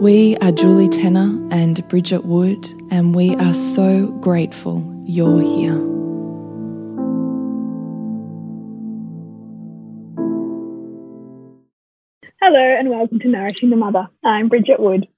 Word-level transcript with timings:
We 0.00 0.36
are 0.42 0.52
Julie 0.52 0.90
Tenner 0.90 1.48
and 1.50 1.88
Bridget 1.88 2.26
Wood, 2.26 2.70
and 2.90 3.14
we 3.14 3.34
are 3.36 3.54
so 3.54 4.08
grateful 4.20 4.84
you're 5.06 5.40
here. 5.40 5.72
Hello, 12.42 12.60
and 12.60 12.90
welcome 12.90 13.20
to 13.20 13.28
Nourishing 13.28 13.70
the 13.70 13.76
Mother. 13.76 14.06
I'm 14.22 14.48
Bridget 14.48 14.80
Wood. 14.80 15.08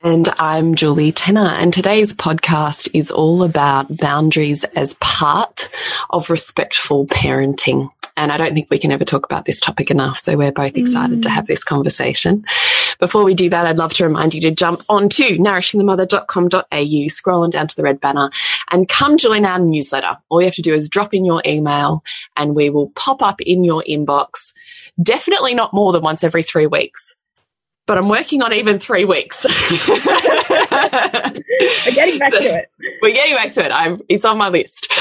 And 0.00 0.30
I'm 0.38 0.74
Julie 0.74 1.12
Tenner. 1.12 1.48
And 1.48 1.72
today's 1.72 2.14
podcast 2.14 2.88
is 2.94 3.10
all 3.10 3.42
about 3.42 3.94
boundaries 3.98 4.64
as 4.74 4.94
part 4.94 5.68
of 6.08 6.30
respectful 6.30 7.06
parenting. 7.08 7.90
And 8.16 8.32
I 8.32 8.36
don't 8.36 8.54
think 8.54 8.68
we 8.70 8.78
can 8.78 8.92
ever 8.92 9.04
talk 9.04 9.26
about 9.26 9.44
this 9.44 9.60
topic 9.60 9.90
enough. 9.90 10.18
So 10.18 10.36
we're 10.36 10.52
both 10.52 10.76
excited 10.76 11.18
mm. 11.18 11.22
to 11.22 11.30
have 11.30 11.46
this 11.46 11.64
conversation. 11.64 12.44
Before 12.98 13.24
we 13.24 13.34
do 13.34 13.50
that, 13.50 13.66
I'd 13.66 13.78
love 13.78 13.92
to 13.94 14.04
remind 14.04 14.34
you 14.34 14.40
to 14.42 14.50
jump 14.50 14.82
on 14.88 15.04
onto 15.04 15.36
nourishingthemother.com.au, 15.36 17.08
scroll 17.08 17.42
on 17.42 17.50
down 17.50 17.68
to 17.68 17.76
the 17.76 17.82
red 17.82 18.00
banner 18.00 18.30
and 18.70 18.88
come 18.88 19.18
join 19.18 19.44
our 19.44 19.58
newsletter. 19.58 20.16
All 20.28 20.40
you 20.40 20.46
have 20.46 20.54
to 20.54 20.62
do 20.62 20.72
is 20.72 20.88
drop 20.88 21.12
in 21.12 21.24
your 21.24 21.42
email 21.44 22.02
and 22.36 22.54
we 22.54 22.70
will 22.70 22.90
pop 22.90 23.22
up 23.22 23.40
in 23.42 23.64
your 23.64 23.82
inbox. 23.88 24.54
Definitely 25.02 25.54
not 25.54 25.74
more 25.74 25.92
than 25.92 26.02
once 26.02 26.24
every 26.24 26.42
three 26.42 26.66
weeks 26.66 27.16
but 27.86 27.98
I'm 27.98 28.08
working 28.08 28.40
on 28.40 28.54
even 28.54 28.78
three 28.78 29.04
weeks. 29.04 29.44
we're 31.86 31.94
getting 31.94 32.18
back 32.18 32.32
so 32.32 32.40
to 32.40 32.44
it. 32.44 32.70
We're 33.02 33.12
getting 33.12 33.36
back 33.36 33.52
to 33.52 33.64
it. 33.64 33.70
I'm, 33.70 34.00
it's 34.08 34.24
on 34.24 34.38
my 34.38 34.48
list. 34.48 34.92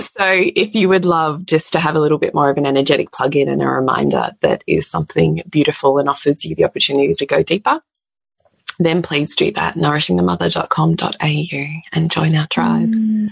So 0.00 0.24
if 0.28 0.74
you 0.74 0.88
would 0.88 1.04
love 1.04 1.44
just 1.44 1.72
to 1.72 1.80
have 1.80 1.96
a 1.96 2.00
little 2.00 2.18
bit 2.18 2.34
more 2.34 2.50
of 2.50 2.56
an 2.56 2.66
energetic 2.66 3.12
plug 3.12 3.36
in 3.36 3.48
and 3.48 3.62
a 3.62 3.66
reminder 3.66 4.32
that 4.40 4.64
is 4.66 4.88
something 4.88 5.42
beautiful 5.48 5.98
and 5.98 6.08
offers 6.08 6.44
you 6.44 6.54
the 6.54 6.64
opportunity 6.64 7.14
to 7.14 7.26
go 7.26 7.42
deeper, 7.42 7.80
then 8.78 9.02
please 9.02 9.36
do 9.36 9.50
that. 9.52 9.74
Nourishingthemother.com.au 9.74 11.80
and 11.92 12.10
join 12.10 12.36
our 12.36 12.46
tribe. 12.46 12.92
Mm. 12.92 13.28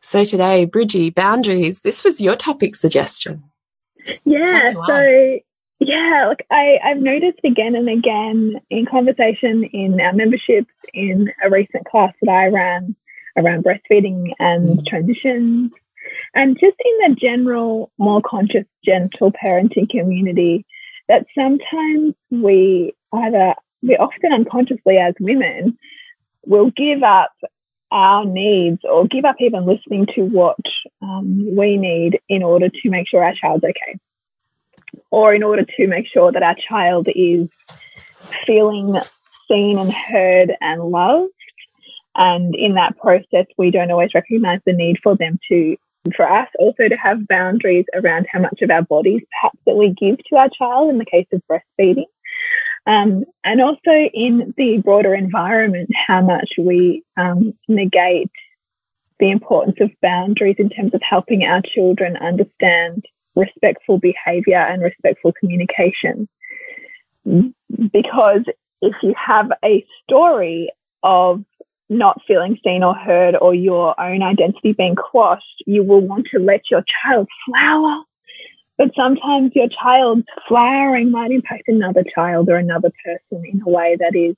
So 0.00 0.24
today, 0.24 0.64
Bridgie, 0.64 1.10
boundaries. 1.10 1.82
This 1.82 2.04
was 2.04 2.20
your 2.20 2.36
topic 2.36 2.74
suggestion. 2.74 3.44
Yeah. 4.24 4.72
So 4.86 5.38
yeah, 5.86 6.26
look, 6.28 6.40
I, 6.50 6.78
I've 6.82 7.00
noticed 7.00 7.40
again 7.44 7.74
and 7.74 7.88
again 7.88 8.60
in 8.70 8.86
conversation 8.86 9.64
in 9.64 10.00
our 10.00 10.12
memberships, 10.12 10.72
in 10.94 11.32
a 11.42 11.50
recent 11.50 11.86
class 11.86 12.12
that 12.22 12.30
I 12.30 12.48
ran 12.48 12.94
around 13.36 13.64
breastfeeding 13.64 14.32
and 14.38 14.78
mm. 14.78 14.86
transitions, 14.86 15.72
and 16.34 16.58
just 16.58 16.76
in 16.84 17.10
the 17.10 17.16
general, 17.16 17.90
more 17.98 18.22
conscious, 18.22 18.64
gentle 18.84 19.32
parenting 19.32 19.88
community, 19.88 20.64
that 21.08 21.26
sometimes 21.34 22.14
we 22.30 22.94
either, 23.12 23.54
we 23.82 23.96
often 23.96 24.32
unconsciously 24.32 24.98
as 24.98 25.14
women, 25.20 25.78
will 26.46 26.70
give 26.70 27.02
up 27.02 27.32
our 27.90 28.24
needs 28.24 28.80
or 28.84 29.06
give 29.06 29.24
up 29.24 29.36
even 29.38 29.66
listening 29.66 30.06
to 30.14 30.22
what 30.22 30.56
um, 31.02 31.56
we 31.56 31.76
need 31.76 32.18
in 32.28 32.42
order 32.42 32.68
to 32.68 32.90
make 32.90 33.08
sure 33.08 33.22
our 33.22 33.34
child's 33.34 33.64
okay 33.64 33.98
or 35.12 35.34
in 35.34 35.42
order 35.42 35.64
to 35.76 35.86
make 35.86 36.06
sure 36.08 36.32
that 36.32 36.42
our 36.42 36.56
child 36.68 37.06
is 37.14 37.48
feeling 38.46 38.96
seen 39.46 39.78
and 39.78 39.92
heard 39.92 40.56
and 40.60 40.82
loved. 40.82 41.30
And 42.16 42.54
in 42.54 42.74
that 42.74 42.98
process, 42.98 43.46
we 43.58 43.70
don't 43.70 43.90
always 43.90 44.14
recognize 44.14 44.60
the 44.64 44.72
need 44.72 44.96
for 45.02 45.14
them 45.14 45.38
to, 45.50 45.76
for 46.16 46.30
us 46.30 46.48
also 46.58 46.88
to 46.88 46.96
have 46.96 47.28
boundaries 47.28 47.84
around 47.94 48.26
how 48.32 48.40
much 48.40 48.62
of 48.62 48.70
our 48.70 48.82
bodies 48.82 49.20
perhaps 49.30 49.58
that 49.66 49.76
we 49.76 49.90
give 49.90 50.16
to 50.30 50.36
our 50.36 50.48
child 50.48 50.88
in 50.88 50.98
the 50.98 51.04
case 51.04 51.26
of 51.32 51.42
breastfeeding. 51.48 52.06
Um, 52.86 53.24
and 53.44 53.60
also 53.60 53.92
in 53.92 54.54
the 54.56 54.78
broader 54.78 55.14
environment, 55.14 55.90
how 55.94 56.22
much 56.22 56.52
we 56.58 57.04
um, 57.18 57.52
negate 57.68 58.30
the 59.20 59.30
importance 59.30 59.76
of 59.80 59.90
boundaries 60.00 60.56
in 60.58 60.70
terms 60.70 60.94
of 60.94 61.02
helping 61.02 61.44
our 61.44 61.60
children 61.62 62.16
understand 62.16 63.04
respectful 63.34 63.98
behavior 63.98 64.58
and 64.58 64.82
respectful 64.82 65.32
communication. 65.32 66.28
Because 67.24 68.44
if 68.80 68.94
you 69.02 69.14
have 69.16 69.50
a 69.64 69.84
story 70.02 70.70
of 71.02 71.44
not 71.88 72.20
feeling 72.26 72.58
seen 72.64 72.82
or 72.82 72.94
heard 72.94 73.36
or 73.36 73.54
your 73.54 73.98
own 74.00 74.22
identity 74.22 74.72
being 74.72 74.96
quashed, 74.96 75.62
you 75.66 75.84
will 75.84 76.00
want 76.00 76.26
to 76.32 76.38
let 76.38 76.62
your 76.70 76.82
child 77.04 77.28
flower. 77.46 78.02
But 78.78 78.92
sometimes 78.96 79.52
your 79.54 79.68
child's 79.68 80.26
flowering 80.48 81.10
might 81.10 81.30
impact 81.30 81.64
another 81.68 82.02
child 82.14 82.48
or 82.48 82.56
another 82.56 82.90
person 83.04 83.44
in 83.46 83.62
a 83.64 83.70
way 83.70 83.96
that 84.00 84.16
is 84.16 84.34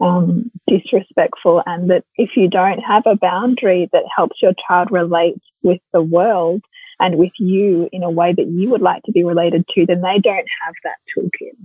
um, 0.00 0.50
disrespectful. 0.66 1.62
And 1.66 1.90
that 1.90 2.04
if 2.16 2.30
you 2.36 2.48
don't 2.48 2.80
have 2.80 3.04
a 3.06 3.16
boundary 3.16 3.88
that 3.92 4.04
helps 4.14 4.42
your 4.42 4.54
child 4.66 4.90
relate 4.90 5.40
with 5.62 5.80
the 5.92 6.02
world, 6.02 6.62
and 7.02 7.18
with 7.18 7.32
you 7.38 7.88
in 7.90 8.04
a 8.04 8.10
way 8.10 8.32
that 8.32 8.46
you 8.46 8.70
would 8.70 8.80
like 8.80 9.02
to 9.02 9.12
be 9.12 9.24
related 9.24 9.66
to, 9.74 9.84
then 9.84 10.00
they 10.00 10.18
don't 10.18 10.46
have 10.64 10.74
that 10.84 10.96
toolkit. 11.10 11.56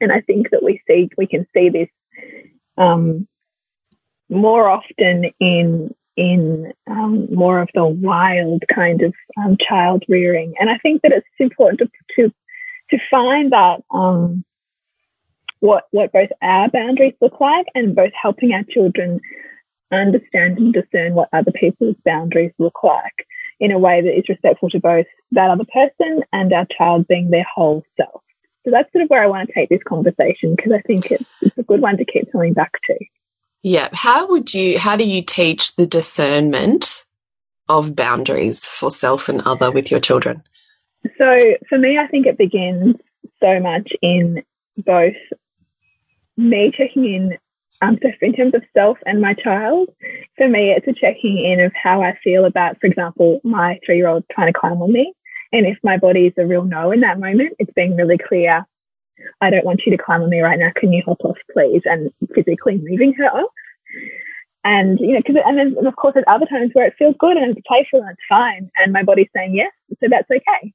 And 0.00 0.12
I 0.12 0.20
think 0.20 0.50
that 0.50 0.62
we 0.62 0.80
see 0.88 1.10
we 1.18 1.26
can 1.26 1.46
see 1.52 1.68
this 1.68 1.88
um, 2.78 3.26
more 4.30 4.68
often 4.68 5.24
in 5.40 5.94
in 6.16 6.72
um, 6.88 7.34
more 7.34 7.60
of 7.60 7.68
the 7.74 7.84
wild 7.84 8.62
kind 8.72 9.02
of 9.02 9.12
um, 9.36 9.56
child 9.56 10.04
rearing. 10.08 10.54
And 10.60 10.70
I 10.70 10.78
think 10.78 11.02
that 11.02 11.12
it's 11.12 11.26
important 11.40 11.80
to 11.80 11.88
to, 12.16 12.32
to 12.90 12.98
find 13.10 13.50
that 13.50 13.82
um, 13.90 14.44
what 15.58 15.84
what 15.90 16.12
both 16.12 16.30
our 16.42 16.68
boundaries 16.70 17.14
look 17.20 17.40
like 17.40 17.66
and 17.74 17.96
both 17.96 18.12
helping 18.20 18.52
our 18.52 18.64
children 18.70 19.20
understand 19.90 20.58
and 20.58 20.72
discern 20.72 21.14
what 21.14 21.28
other 21.32 21.52
people's 21.52 21.96
boundaries 22.04 22.52
look 22.58 22.84
like 22.84 23.26
in 23.64 23.72
a 23.72 23.78
way 23.78 24.02
that 24.02 24.14
is 24.14 24.28
respectful 24.28 24.68
to 24.68 24.78
both 24.78 25.06
that 25.32 25.50
other 25.50 25.64
person 25.72 26.22
and 26.34 26.52
our 26.52 26.66
child 26.76 27.08
being 27.08 27.30
their 27.30 27.46
whole 27.54 27.82
self. 27.96 28.22
So 28.62 28.70
that's 28.70 28.92
sort 28.92 29.04
of 29.04 29.08
where 29.08 29.22
I 29.22 29.26
want 29.26 29.48
to 29.48 29.54
take 29.54 29.70
this 29.70 29.82
conversation 29.82 30.54
because 30.54 30.72
I 30.72 30.82
think 30.82 31.10
it's, 31.10 31.24
it's 31.40 31.56
a 31.56 31.62
good 31.62 31.80
one 31.80 31.96
to 31.96 32.04
keep 32.04 32.30
coming 32.30 32.52
back 32.52 32.72
to. 32.84 32.98
Yeah. 33.62 33.88
How 33.94 34.28
would 34.28 34.52
you, 34.52 34.78
how 34.78 34.96
do 34.96 35.04
you 35.04 35.22
teach 35.22 35.76
the 35.76 35.86
discernment 35.86 37.06
of 37.66 37.96
boundaries 37.96 38.66
for 38.66 38.90
self 38.90 39.30
and 39.30 39.40
other 39.42 39.72
with 39.72 39.90
your 39.90 40.00
children? 40.00 40.42
So 41.16 41.56
for 41.70 41.78
me, 41.78 41.96
I 41.96 42.06
think 42.06 42.26
it 42.26 42.36
begins 42.36 42.96
so 43.40 43.60
much 43.60 43.90
in 44.02 44.42
both 44.76 45.14
me 46.36 46.70
checking 46.76 47.06
in 47.06 47.38
um, 47.82 47.98
so 48.02 48.08
in 48.22 48.32
terms 48.32 48.54
of 48.54 48.62
self 48.76 48.98
and 49.06 49.20
my 49.20 49.34
child, 49.34 49.90
for 50.36 50.48
me, 50.48 50.70
it's 50.70 50.86
a 50.86 50.92
checking 50.92 51.38
in 51.38 51.60
of 51.60 51.72
how 51.74 52.02
I 52.02 52.16
feel 52.22 52.44
about, 52.44 52.80
for 52.80 52.86
example, 52.86 53.40
my 53.44 53.78
three 53.84 53.96
year 53.96 54.08
old 54.08 54.24
trying 54.30 54.52
to 54.52 54.58
climb 54.58 54.80
on 54.80 54.92
me. 54.92 55.12
And 55.52 55.66
if 55.66 55.78
my 55.82 55.98
body 55.98 56.26
is 56.26 56.32
a 56.36 56.46
real 56.46 56.64
no 56.64 56.90
in 56.90 57.00
that 57.00 57.20
moment, 57.20 57.54
it's 57.58 57.72
being 57.74 57.96
really 57.96 58.18
clear. 58.18 58.66
I 59.40 59.50
don't 59.50 59.64
want 59.64 59.82
you 59.86 59.96
to 59.96 60.02
climb 60.02 60.22
on 60.22 60.30
me 60.30 60.40
right 60.40 60.58
now. 60.58 60.72
Can 60.74 60.92
you 60.92 61.02
hop 61.06 61.18
off, 61.24 61.36
please? 61.52 61.82
And 61.84 62.10
physically 62.34 62.78
moving 62.78 63.12
her 63.14 63.26
off. 63.26 63.50
And, 64.64 64.98
you 64.98 65.12
know, 65.12 65.20
because, 65.24 65.42
and 65.44 65.58
then, 65.58 65.86
of 65.86 65.94
course, 65.96 66.14
there's 66.14 66.24
other 66.26 66.46
times 66.46 66.70
where 66.72 66.86
it 66.86 66.94
feels 66.98 67.14
good 67.18 67.36
and 67.36 67.54
it's 67.54 67.66
playful 67.66 68.00
and 68.00 68.10
it's 68.10 68.20
fine. 68.28 68.70
And 68.78 68.92
my 68.92 69.02
body's 69.02 69.28
saying 69.36 69.54
yes. 69.54 69.72
So 70.00 70.08
that's 70.08 70.30
okay. 70.30 70.72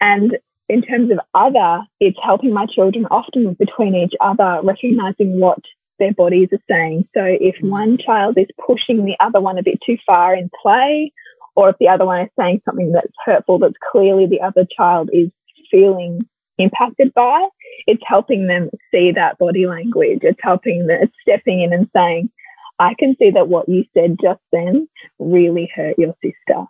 And 0.00 0.38
in 0.68 0.82
terms 0.82 1.10
of 1.10 1.20
other, 1.34 1.82
it's 2.00 2.18
helping 2.22 2.52
my 2.52 2.66
children 2.66 3.06
often 3.10 3.54
between 3.54 3.94
each 3.94 4.14
other, 4.20 4.60
recognizing 4.62 5.40
what 5.40 5.58
their 5.98 6.12
bodies 6.12 6.48
are 6.52 6.62
saying. 6.68 7.08
So 7.14 7.24
if 7.24 7.56
mm. 7.56 7.70
one 7.70 7.98
child 7.98 8.38
is 8.38 8.48
pushing 8.64 9.04
the 9.04 9.16
other 9.20 9.40
one 9.40 9.58
a 9.58 9.62
bit 9.62 9.80
too 9.84 9.98
far 10.06 10.34
in 10.34 10.50
play, 10.62 11.12
or 11.54 11.70
if 11.70 11.76
the 11.78 11.88
other 11.88 12.04
one 12.04 12.22
is 12.22 12.30
saying 12.38 12.62
something 12.64 12.92
that's 12.92 13.12
hurtful 13.24 13.58
that's 13.58 13.74
clearly 13.90 14.26
the 14.26 14.42
other 14.42 14.66
child 14.76 15.10
is 15.12 15.30
feeling 15.70 16.26
impacted 16.58 17.12
by, 17.14 17.46
it's 17.86 18.02
helping 18.06 18.46
them 18.46 18.70
see 18.90 19.12
that 19.12 19.38
body 19.38 19.66
language. 19.66 20.20
It's 20.22 20.40
helping 20.42 20.86
them, 20.86 21.02
it's 21.02 21.14
stepping 21.22 21.62
in 21.62 21.72
and 21.72 21.88
saying, 21.94 22.30
I 22.78 22.94
can 22.94 23.16
see 23.16 23.30
that 23.30 23.48
what 23.48 23.68
you 23.68 23.84
said 23.94 24.18
just 24.20 24.40
then 24.52 24.88
really 25.18 25.70
hurt 25.74 25.98
your 25.98 26.14
sister. 26.22 26.66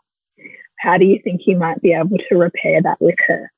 How 0.78 0.98
do 0.98 1.06
you 1.06 1.20
think 1.22 1.42
you 1.46 1.56
might 1.56 1.82
be 1.82 1.92
able 1.92 2.18
to 2.28 2.36
repair 2.36 2.82
that 2.82 3.00
with 3.00 3.16
her? 3.26 3.50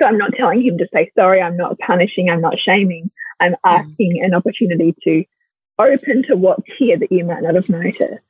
So 0.00 0.06
I'm 0.06 0.18
not 0.18 0.32
telling 0.34 0.62
him 0.62 0.78
to 0.78 0.88
say 0.92 1.12
sorry. 1.16 1.40
I'm 1.40 1.56
not 1.56 1.78
punishing. 1.78 2.28
I'm 2.28 2.40
not 2.40 2.58
shaming. 2.58 3.10
I'm 3.44 3.52
mm. 3.52 3.56
asking 3.64 4.22
an 4.24 4.34
opportunity 4.34 4.94
to 5.04 5.24
open 5.78 6.22
to 6.24 6.36
what's 6.36 6.62
here 6.78 6.98
that 6.98 7.12
you 7.12 7.24
might 7.24 7.42
not 7.42 7.54
have 7.54 7.68
noticed. 7.68 8.22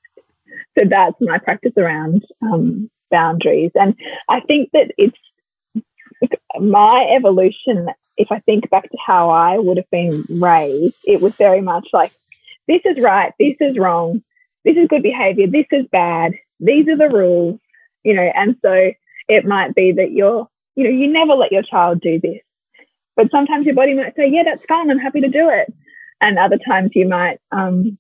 So 0.78 0.84
that's 0.88 1.16
my 1.20 1.38
practice 1.38 1.72
around 1.76 2.24
um, 2.42 2.90
boundaries. 3.10 3.72
And 3.74 3.94
I 4.28 4.40
think 4.40 4.70
that 4.72 4.92
it's 4.96 5.16
my 6.58 7.08
evolution. 7.16 7.88
If 8.16 8.30
I 8.30 8.40
think 8.40 8.70
back 8.70 8.90
to 8.90 8.98
how 9.04 9.30
I 9.30 9.58
would 9.58 9.76
have 9.76 9.90
been 9.90 10.24
raised, 10.30 10.96
it 11.04 11.20
was 11.20 11.34
very 11.34 11.60
much 11.60 11.88
like, 11.92 12.12
this 12.66 12.80
is 12.84 13.02
right, 13.02 13.32
this 13.38 13.56
is 13.60 13.76
wrong, 13.76 14.22
this 14.64 14.76
is 14.76 14.88
good 14.88 15.02
behavior, 15.02 15.46
this 15.46 15.66
is 15.70 15.86
bad, 15.90 16.32
these 16.60 16.88
are 16.88 16.96
the 16.96 17.08
rules, 17.08 17.60
you 18.04 18.14
know, 18.14 18.30
and 18.34 18.56
so 18.62 18.92
it 19.28 19.44
might 19.44 19.74
be 19.74 19.92
that 19.92 20.12
you're, 20.12 20.48
you 20.76 20.84
know, 20.84 20.90
you 20.90 21.12
never 21.12 21.34
let 21.34 21.52
your 21.52 21.62
child 21.62 22.00
do 22.00 22.20
this. 22.20 22.40
But 23.16 23.30
sometimes 23.30 23.66
your 23.66 23.74
body 23.74 23.94
might 23.94 24.16
say, 24.16 24.28
yeah, 24.28 24.42
that's 24.44 24.64
fine. 24.66 24.90
I'm 24.90 24.98
happy 24.98 25.20
to 25.20 25.28
do 25.28 25.48
it. 25.48 25.72
And 26.20 26.38
other 26.38 26.58
times 26.58 26.90
you 26.94 27.08
might 27.08 27.38
um, 27.52 27.98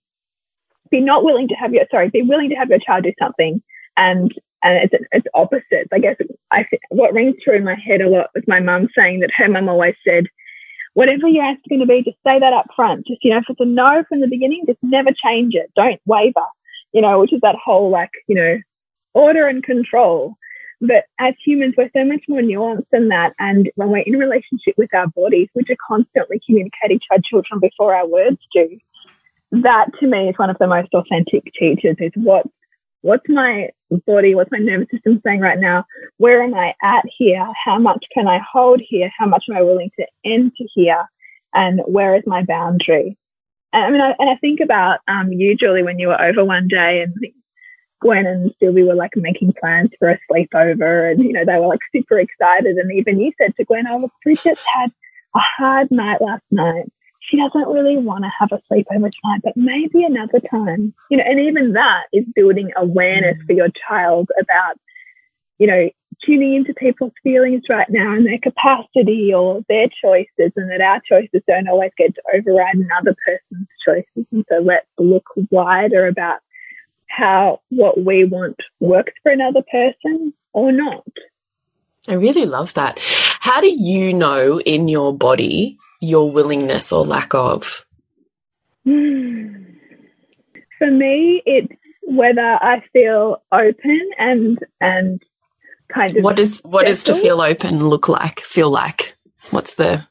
be 0.90 1.00
not 1.00 1.24
willing 1.24 1.48
to 1.48 1.54
have 1.54 1.72
your, 1.72 1.86
sorry, 1.90 2.10
be 2.10 2.22
willing 2.22 2.50
to 2.50 2.56
have 2.56 2.70
your 2.70 2.78
child 2.78 3.04
do 3.04 3.12
something. 3.18 3.62
And, 3.96 4.32
and 4.62 4.90
it's, 4.92 5.04
it's 5.12 5.26
opposites. 5.34 5.88
I 5.92 5.98
guess 5.98 6.16
I, 6.52 6.66
what 6.88 7.12
rings 7.12 7.36
through 7.44 7.56
in 7.56 7.64
my 7.64 7.74
head 7.74 8.00
a 8.00 8.08
lot 8.08 8.30
was 8.34 8.44
my 8.46 8.60
mum 8.60 8.88
saying 8.96 9.20
that 9.20 9.30
her 9.36 9.48
mum 9.48 9.68
always 9.68 9.94
said, 10.06 10.26
whatever 10.94 11.28
your 11.28 11.44
answer's 11.44 11.64
going 11.68 11.80
to 11.80 11.86
be, 11.86 12.02
just 12.02 12.16
say 12.26 12.38
that 12.38 12.52
up 12.52 12.66
front. 12.74 13.06
Just, 13.06 13.22
you 13.22 13.30
know, 13.30 13.38
if 13.38 13.44
it's 13.48 13.60
a 13.60 13.64
no 13.64 14.04
from 14.08 14.20
the 14.20 14.28
beginning, 14.28 14.64
just 14.66 14.78
never 14.82 15.10
change 15.12 15.54
it. 15.54 15.70
Don't 15.76 16.00
waver, 16.06 16.46
you 16.92 17.02
know, 17.02 17.20
which 17.20 17.32
is 17.32 17.40
that 17.42 17.56
whole 17.62 17.90
like, 17.90 18.10
you 18.26 18.34
know, 18.34 18.58
order 19.12 19.46
and 19.46 19.62
control. 19.62 20.36
But 20.80 21.04
as 21.18 21.34
humans, 21.44 21.74
we're 21.76 21.90
so 21.96 22.04
much 22.04 22.22
more 22.28 22.40
nuanced 22.40 22.86
than 22.92 23.08
that. 23.08 23.32
And 23.38 23.70
when 23.76 23.90
we're 23.90 23.98
in 23.98 24.18
relationship 24.18 24.74
with 24.76 24.92
our 24.94 25.06
bodies, 25.08 25.48
which 25.54 25.70
are 25.70 25.76
constantly 25.86 26.40
communicating 26.44 26.98
to 26.98 27.06
our 27.12 27.20
children 27.24 27.60
before 27.60 27.94
our 27.94 28.06
words 28.06 28.38
do, 28.52 28.78
that 29.52 29.86
to 30.00 30.06
me 30.06 30.28
is 30.28 30.38
one 30.38 30.50
of 30.50 30.58
the 30.58 30.66
most 30.66 30.92
authentic 30.94 31.44
teachers 31.58 31.96
is 32.00 32.12
what 32.16 32.46
what's 33.02 33.28
my 33.28 33.68
body, 34.06 34.34
what's 34.34 34.50
my 34.50 34.58
nervous 34.58 34.88
system 34.90 35.20
saying 35.24 35.40
right 35.40 35.58
now? 35.58 35.84
Where 36.16 36.42
am 36.42 36.54
I 36.54 36.74
at 36.82 37.04
here? 37.18 37.46
How 37.64 37.78
much 37.78 38.02
can 38.14 38.26
I 38.26 38.40
hold 38.50 38.80
here? 38.80 39.10
How 39.16 39.26
much 39.26 39.44
am 39.48 39.56
I 39.56 39.62
willing 39.62 39.90
to 40.00 40.06
enter 40.24 40.64
here? 40.74 41.04
And 41.52 41.82
where 41.86 42.16
is 42.16 42.22
my 42.26 42.44
boundary? 42.44 43.18
And 43.74 43.84
I 43.84 43.90
mean, 43.90 44.00
I, 44.00 44.14
and 44.18 44.30
I 44.30 44.36
think 44.36 44.60
about 44.60 45.00
um, 45.06 45.32
you, 45.32 45.54
Julie, 45.54 45.82
when 45.82 45.98
you 45.98 46.08
were 46.08 46.20
over 46.20 46.44
one 46.44 46.66
day 46.66 47.02
and 47.02 47.14
Gwen 48.00 48.26
and 48.26 48.54
Sylvie 48.60 48.82
were 48.82 48.94
like 48.94 49.16
making 49.16 49.54
plans 49.58 49.90
for 49.98 50.10
a 50.10 50.18
sleepover 50.30 51.10
and, 51.10 51.22
you 51.22 51.32
know, 51.32 51.44
they 51.44 51.58
were 51.58 51.68
like 51.68 51.80
super 51.94 52.18
excited. 52.18 52.76
And 52.76 52.92
even 52.92 53.20
you 53.20 53.32
said 53.40 53.54
to 53.56 53.64
Gwen, 53.64 53.86
oh, 53.88 54.10
Bridget's 54.22 54.64
had 54.74 54.92
a 55.34 55.40
hard 55.40 55.90
night 55.90 56.20
last 56.20 56.44
night. 56.50 56.90
She 57.20 57.38
doesn't 57.38 57.72
really 57.72 57.96
want 57.96 58.24
to 58.24 58.30
have 58.38 58.52
a 58.52 58.60
sleepover 58.70 59.10
tonight, 59.10 59.40
but 59.42 59.56
maybe 59.56 60.04
another 60.04 60.40
time, 60.40 60.92
you 61.10 61.16
know, 61.16 61.24
and 61.26 61.40
even 61.40 61.72
that 61.72 62.04
is 62.12 62.26
building 62.34 62.70
awareness 62.76 63.38
mm. 63.38 63.46
for 63.46 63.52
your 63.54 63.68
child 63.88 64.28
about, 64.38 64.76
you 65.58 65.66
know, 65.66 65.88
tuning 66.24 66.54
into 66.54 66.74
people's 66.74 67.12
feelings 67.22 67.62
right 67.68 67.88
now 67.88 68.12
and 68.12 68.26
their 68.26 68.38
capacity 68.38 69.32
or 69.32 69.62
their 69.68 69.88
choices 70.02 70.52
and 70.56 70.70
that 70.70 70.80
our 70.80 71.00
choices 71.00 71.42
don't 71.48 71.68
always 71.68 71.90
get 71.96 72.14
to 72.14 72.22
override 72.34 72.76
another 72.76 73.16
person's 73.24 73.68
choices. 73.84 74.26
And 74.30 74.44
so 74.48 74.58
let's 74.58 74.86
look 74.98 75.24
wider 75.50 76.06
about 76.06 76.40
how 77.16 77.60
what 77.70 78.04
we 78.04 78.24
want 78.24 78.56
works 78.80 79.12
for 79.22 79.30
another 79.30 79.62
person 79.70 80.34
or 80.52 80.72
not. 80.72 81.06
I 82.08 82.14
really 82.14 82.44
love 82.44 82.74
that. 82.74 82.98
How 83.40 83.60
do 83.60 83.68
you 83.68 84.12
know 84.12 84.60
in 84.60 84.88
your 84.88 85.16
body 85.16 85.78
your 86.00 86.30
willingness 86.30 86.92
or 86.92 87.04
lack 87.04 87.34
of? 87.34 87.86
For 88.84 88.90
me, 90.90 91.42
it's 91.46 91.72
whether 92.02 92.58
I 92.60 92.82
feel 92.92 93.42
open 93.50 94.10
and 94.18 94.58
and 94.80 95.22
kind 95.88 96.16
of 96.16 96.24
what 96.24 96.36
does 96.36 96.58
what 96.58 96.86
does 96.86 97.04
to 97.04 97.14
feel 97.14 97.40
open 97.40 97.88
look 97.88 98.08
like? 98.08 98.40
Feel 98.40 98.70
like 98.70 99.16
what's 99.50 99.76
the 99.76 100.06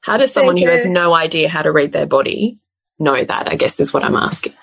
how 0.00 0.16
does 0.16 0.32
someone 0.32 0.56
who 0.56 0.66
has 0.66 0.86
no 0.86 1.14
idea 1.14 1.48
how 1.48 1.62
to 1.62 1.70
read 1.70 1.92
their 1.92 2.06
body 2.06 2.58
know 2.98 3.22
that? 3.22 3.48
I 3.48 3.54
guess 3.54 3.78
is 3.78 3.92
what 3.92 4.02
I'm 4.02 4.16
asking 4.16 4.54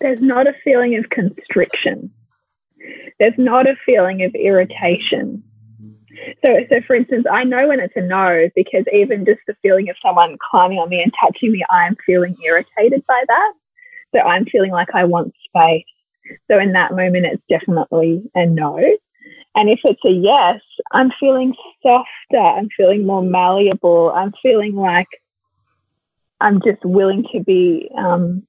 there's 0.00 0.20
not 0.20 0.48
a 0.48 0.54
feeling 0.64 0.96
of 0.96 1.08
constriction. 1.10 2.10
There's 3.18 3.38
not 3.38 3.66
a 3.66 3.76
feeling 3.84 4.22
of 4.22 4.34
irritation. 4.34 5.42
So, 6.44 6.58
so 6.68 6.80
for 6.86 6.96
instance, 6.96 7.26
I 7.30 7.44
know 7.44 7.68
when 7.68 7.80
it's 7.80 7.96
a 7.96 8.00
no 8.00 8.48
because 8.54 8.84
even 8.92 9.24
just 9.24 9.40
the 9.46 9.56
feeling 9.62 9.88
of 9.88 9.96
someone 10.02 10.36
climbing 10.50 10.78
on 10.78 10.88
me 10.88 11.02
and 11.02 11.12
touching 11.20 11.52
me, 11.52 11.62
I'm 11.70 11.96
feeling 12.04 12.36
irritated 12.44 13.04
by 13.06 13.22
that. 13.26 13.52
So 14.14 14.20
I'm 14.20 14.44
feeling 14.46 14.70
like 14.70 14.88
I 14.94 15.04
want 15.04 15.34
space. 15.44 15.84
So 16.50 16.58
in 16.58 16.72
that 16.72 16.92
moment, 16.92 17.26
it's 17.26 17.42
definitely 17.48 18.22
a 18.34 18.46
no. 18.46 18.78
And 19.54 19.68
if 19.68 19.80
it's 19.84 20.04
a 20.04 20.10
yes, 20.10 20.60
I'm 20.92 21.10
feeling 21.18 21.54
softer. 21.82 22.38
I'm 22.38 22.68
feeling 22.76 23.06
more 23.06 23.22
malleable. 23.22 24.12
I'm 24.14 24.32
feeling 24.42 24.74
like 24.74 25.08
I'm 26.40 26.60
just 26.62 26.84
willing 26.84 27.24
to 27.32 27.40
be 27.40 27.90
um, 27.96 28.46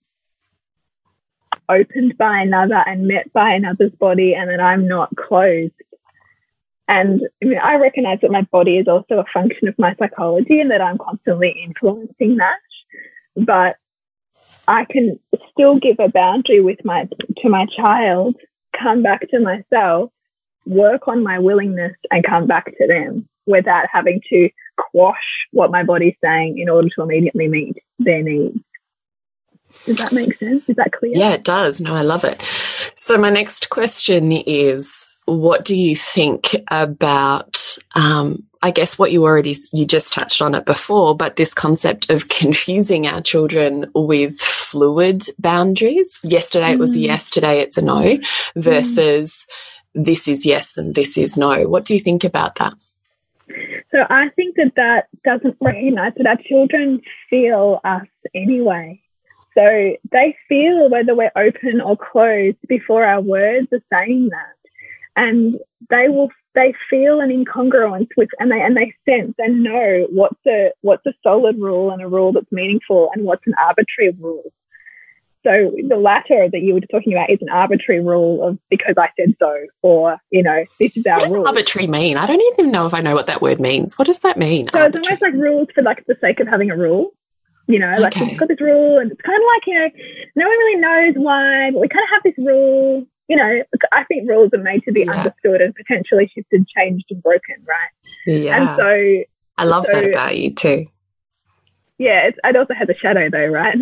opened 1.69 2.17
by 2.17 2.41
another 2.41 2.83
and 2.85 3.07
met 3.07 3.31
by 3.33 3.53
another's 3.53 3.93
body 3.93 4.33
and 4.33 4.49
that 4.49 4.59
I'm 4.59 4.87
not 4.87 5.15
closed. 5.15 5.73
And 6.87 7.21
I 7.41 7.45
mean, 7.45 7.59
I 7.59 7.75
recognize 7.75 8.19
that 8.21 8.31
my 8.31 8.41
body 8.41 8.77
is 8.77 8.87
also 8.87 9.19
a 9.19 9.25
function 9.31 9.67
of 9.67 9.77
my 9.77 9.95
psychology 9.99 10.59
and 10.59 10.71
that 10.71 10.81
I'm 10.81 10.97
constantly 10.97 11.55
influencing 11.63 12.37
that. 12.37 12.57
But 13.35 13.75
I 14.67 14.85
can 14.85 15.19
still 15.51 15.77
give 15.79 15.97
a 15.99 16.09
boundary 16.09 16.61
with 16.61 16.83
my, 16.83 17.07
to 17.37 17.49
my 17.49 17.67
child, 17.77 18.35
come 18.77 19.03
back 19.03 19.29
to 19.29 19.39
myself, 19.39 20.11
work 20.65 21.07
on 21.07 21.23
my 21.23 21.39
willingness 21.39 21.95
and 22.11 22.23
come 22.23 22.47
back 22.47 22.65
to 22.77 22.87
them 22.87 23.27
without 23.45 23.85
having 23.91 24.21
to 24.29 24.49
quash 24.77 25.47
what 25.51 25.71
my 25.71 25.83
body's 25.83 26.15
saying 26.23 26.57
in 26.57 26.69
order 26.69 26.87
to 26.95 27.01
immediately 27.01 27.47
meet 27.47 27.77
their 27.97 28.23
needs. 28.23 28.59
Does 29.85 29.97
that 29.97 30.11
make 30.11 30.37
sense? 30.37 30.63
Is 30.67 30.75
that 30.75 30.91
clear? 30.91 31.13
Yeah, 31.15 31.31
it 31.31 31.43
does. 31.43 31.79
No, 31.79 31.95
I 31.95 32.01
love 32.01 32.23
it. 32.23 32.41
So, 32.95 33.17
my 33.17 33.29
next 33.29 33.69
question 33.69 34.31
is 34.31 35.09
what 35.29 35.63
do 35.63 35.77
you 35.77 35.95
think 35.95 36.55
about 36.69 37.77
um, 37.93 38.43
i 38.61 38.71
guess 38.71 38.97
what 38.97 39.11
you 39.11 39.23
already 39.23 39.55
you 39.73 39.85
just 39.85 40.11
touched 40.11 40.41
on 40.41 40.55
it 40.55 40.65
before 40.65 41.15
but 41.15 41.35
this 41.35 41.53
concept 41.53 42.09
of 42.09 42.29
confusing 42.29 43.07
our 43.07 43.21
children 43.21 43.89
with 43.93 44.39
fluid 44.39 45.23
boundaries 45.37 46.19
yesterday 46.23 46.71
mm. 46.71 46.73
it 46.73 46.79
was 46.79 46.97
mm. 46.97 47.03
yes 47.03 47.29
today 47.29 47.59
it's 47.59 47.77
a 47.77 47.81
no 47.81 47.97
mm. 47.97 48.25
versus 48.55 49.45
mm. 49.95 50.03
this 50.03 50.27
is 50.27 50.45
yes 50.45 50.77
and 50.77 50.95
this 50.95 51.17
is 51.17 51.37
no 51.37 51.67
what 51.67 51.85
do 51.85 51.93
you 51.93 51.99
think 51.99 52.23
about 52.23 52.55
that 52.55 52.73
so 53.91 53.99
i 54.09 54.29
think 54.35 54.55
that 54.55 54.73
that 54.75 55.07
doesn't 55.23 55.55
recognize 55.61 56.13
that 56.17 56.25
our 56.25 56.37
children 56.37 57.01
feel 57.29 57.79
us 57.83 58.07
anyway 58.33 58.99
so 59.59 59.97
they 60.11 60.37
feel 60.47 60.89
whether 60.89 61.13
we're 61.15 61.31
open 61.35 61.81
or 61.81 61.97
closed 61.97 62.57
before 62.67 63.03
our 63.03 63.19
words 63.19 63.67
are 63.73 63.83
saying 63.91 64.29
that. 64.29 64.55
and 65.15 65.59
they 65.89 66.07
will 66.07 66.29
they 66.55 66.73
feel 66.89 67.19
an 67.19 67.29
incongruence 67.29 68.09
with 68.17 68.29
and 68.39 68.51
they 68.51 68.61
and 68.61 68.75
they 68.75 68.93
sense 69.07 69.35
and 69.37 69.63
know 69.63 70.07
what's 70.11 70.39
a 70.47 70.71
what's 70.81 71.05
a 71.05 71.13
solid 71.23 71.57
rule 71.59 71.91
and 71.91 72.01
a 72.01 72.07
rule 72.07 72.31
that's 72.31 72.51
meaningful 72.51 73.09
and 73.13 73.23
what's 73.23 73.45
an 73.47 73.53
arbitrary 73.61 74.15
rule. 74.19 74.51
So 75.45 75.51
the 75.87 75.95
latter 75.95 76.49
that 76.51 76.61
you 76.61 76.73
were 76.73 76.81
talking 76.81 77.13
about 77.13 77.29
is 77.29 77.39
an 77.41 77.49
arbitrary 77.49 78.01
rule 78.01 78.45
of 78.45 78.59
because 78.69 78.95
I 78.97 79.09
said 79.17 79.35
so, 79.39 79.67
or 79.81 80.17
you 80.31 80.43
know, 80.43 80.65
this 80.79 80.95
is 80.97 81.05
our 81.05 81.17
what 81.17 81.23
does 81.23 81.31
rule. 81.31 81.47
arbitrary 81.47 81.87
mean? 81.87 82.17
I 82.17 82.25
don't 82.25 82.41
even 82.53 82.71
know 82.71 82.85
if 82.85 82.93
I 82.93 83.01
know 83.01 83.15
what 83.15 83.27
that 83.27 83.41
word 83.41 83.59
means. 83.59 83.97
What 83.97 84.07
does 84.07 84.19
that 84.19 84.37
mean? 84.37 84.67
So 84.67 84.79
arbitrary? 84.79 85.01
it's 85.01 85.07
almost 85.07 85.21
like 85.21 85.33
rules 85.33 85.67
for 85.73 85.81
like 85.81 86.05
the 86.07 86.17
sake 86.19 86.39
of 86.39 86.47
having 86.47 86.71
a 86.71 86.77
rule. 86.77 87.13
You 87.69 87.77
know, 87.77 87.97
like 87.99 88.17
okay. 88.17 88.25
we've 88.25 88.37
got 88.37 88.47
this 88.47 88.59
rule, 88.59 88.97
and 88.97 89.11
it's 89.11 89.21
kind 89.21 89.37
of 89.37 89.45
like 89.53 89.67
you 89.67 89.75
know, 89.75 89.89
no 90.35 90.47
one 90.47 90.57
really 90.57 90.79
knows 90.79 91.13
why, 91.23 91.69
but 91.71 91.79
we 91.79 91.87
kind 91.87 92.03
of 92.03 92.09
have 92.15 92.23
this 92.23 92.33
rule. 92.43 93.05
You 93.27 93.37
know, 93.37 93.63
I 93.91 94.03
think 94.05 94.27
rules 94.27 94.49
are 94.55 94.57
made 94.57 94.83
to 94.85 94.91
be 94.91 95.01
yeah. 95.01 95.11
understood 95.11 95.61
and 95.61 95.75
potentially 95.75 96.31
shifted, 96.33 96.65
changed, 96.75 97.05
and 97.11 97.21
broken, 97.21 97.57
right? 97.67 98.25
Yeah. 98.25 98.57
And 98.57 98.75
so 98.75 99.31
I 99.59 99.65
love 99.65 99.85
so, 99.85 99.91
that 99.93 100.03
about 100.03 100.35
you 100.35 100.51
too. 100.51 100.87
Yeah, 101.99 102.31
it 102.43 102.55
also 102.55 102.73
has 102.73 102.89
a 102.89 102.95
shadow 102.95 103.29
though, 103.29 103.45
right? 103.45 103.77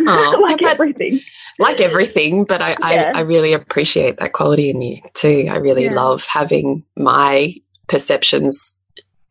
Oh, 0.00 0.38
like 0.42 0.60
everything. 0.62 1.20
Like 1.60 1.78
everything, 1.78 2.42
but 2.42 2.60
I, 2.60 2.70
yeah. 2.70 3.12
I, 3.14 3.18
I, 3.18 3.20
really 3.20 3.52
appreciate 3.52 4.18
that 4.18 4.32
quality 4.32 4.70
in 4.70 4.82
you 4.82 5.00
too. 5.12 5.46
I 5.48 5.56
really 5.56 5.84
yeah. 5.84 5.94
love 5.94 6.24
having 6.24 6.82
my 6.96 7.54
perceptions 7.86 8.73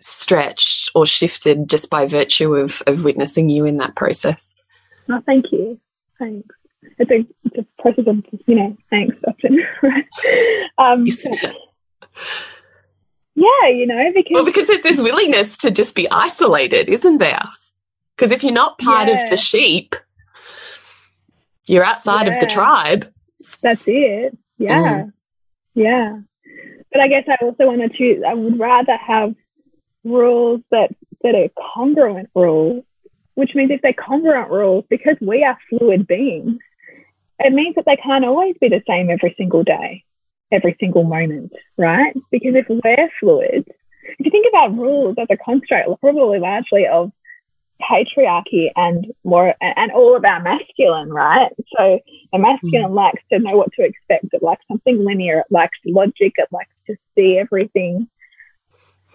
stretched 0.04 0.92
or 0.94 1.06
shifted 1.06 1.70
just 1.70 1.90
by 1.90 2.06
virtue 2.06 2.54
of, 2.56 2.82
of 2.88 3.04
witnessing 3.04 3.50
you 3.50 3.66
in 3.66 3.78
that 3.78 3.96
process. 3.96 4.54
Oh, 5.10 5.22
thank 5.26 5.52
you. 5.52 5.80
Thanks. 6.20 6.56
It's 7.00 7.10
a, 7.10 7.26
it's 7.46 7.58
a 7.58 7.82
process 7.82 8.06
of, 8.08 8.24
you 8.46 8.56
know, 8.56 8.78
thanks 8.90 9.16
often, 9.28 9.66
right? 9.82 10.06
Um, 10.78 11.08
Isn't 11.08 11.34
it? 11.34 11.58
Yeah, 13.36 13.70
you 13.70 13.88
know, 13.88 14.12
because. 14.14 14.32
Well, 14.32 14.46
because 14.46 14.68
there's 14.68 14.82
this 14.82 15.02
willingness 15.02 15.58
to 15.60 15.72
just 15.72 15.96
be 15.96 16.10
isolated, 16.12 16.88
isn't 16.88 17.18
there? 17.18 17.48
Because 18.16 18.32
if 18.32 18.44
you're 18.44 18.54
not 18.54 18.78
part 18.78 19.08
yeah. 19.08 19.24
of 19.24 19.30
the 19.30 19.38
sheep, 19.38 19.96
you're 21.66 21.84
outside 21.84 22.28
yeah. 22.28 22.34
of 22.34 22.40
the 22.40 22.46
tribe. 22.46 23.12
That's 23.62 23.82
it. 23.88 24.38
Yeah. 24.58 25.04
Mm. 25.06 25.14
Yeah. 25.74 26.20
But 26.92 27.02
I 27.02 27.08
guess 27.08 27.24
I 27.28 27.44
also 27.44 27.66
want 27.66 27.82
to 27.82 27.98
choose, 27.98 28.24
I 28.28 28.36
would 28.36 28.60
rather 28.60 28.96
have 28.98 29.34
rules 30.04 30.62
that, 30.72 30.92
that 31.24 31.36
are 31.36 31.50
congruent 31.76 32.30
rules, 32.36 32.84
which 33.36 33.56
means 33.56 33.72
if 33.72 33.82
they're 33.82 33.94
congruent 33.94 34.50
rules, 34.50 34.86
because 34.90 35.18
we 35.22 35.44
are 35.44 35.58
fluid 35.70 36.08
beings, 36.08 36.60
it 37.40 37.54
means 37.54 37.76
that 37.76 37.86
they 37.86 37.96
can't 37.96 38.26
always 38.26 38.56
be 38.60 38.70
the 38.70 38.84
same 38.88 39.10
every 39.10 39.34
single 39.38 39.64
day, 39.64 40.04
every 40.52 40.76
single 40.80 41.04
moment, 41.04 41.52
right? 41.78 42.14
Because 42.32 42.56
if 42.56 42.68
we're 42.70 43.10
fluid, 43.20 43.68
if 44.20 44.26
you 44.26 44.32
think 44.32 44.48
about 44.48 44.78
rules 44.78 45.16
as 45.18 45.28
a 45.30 45.38
construct, 45.38 45.90
probably 46.02 46.40
largely 46.40 46.88
of 46.88 47.12
patriarchy 47.82 48.70
and 48.76 49.14
more 49.24 49.56
and 49.60 49.92
all 49.92 50.16
about 50.16 50.44
masculine, 50.44 51.12
right? 51.12 51.52
So 51.78 52.00
a 52.34 52.40
masculine 52.40 52.92
mm. 52.92 52.96
likes 52.96 53.22
to 53.32 53.40
know 53.40 53.58
what 53.58 53.74
to 53.74 53.84
expect. 53.84 54.26
It 54.32 54.44
likes 54.44 54.64
something 54.68 55.04
linear. 55.04 55.40
It 55.40 55.48
likes 55.50 55.78
logic. 55.86 56.34
It 56.38 56.48
likes 56.52 56.74
to 56.88 56.96
see 57.16 57.38
everything. 57.38 58.08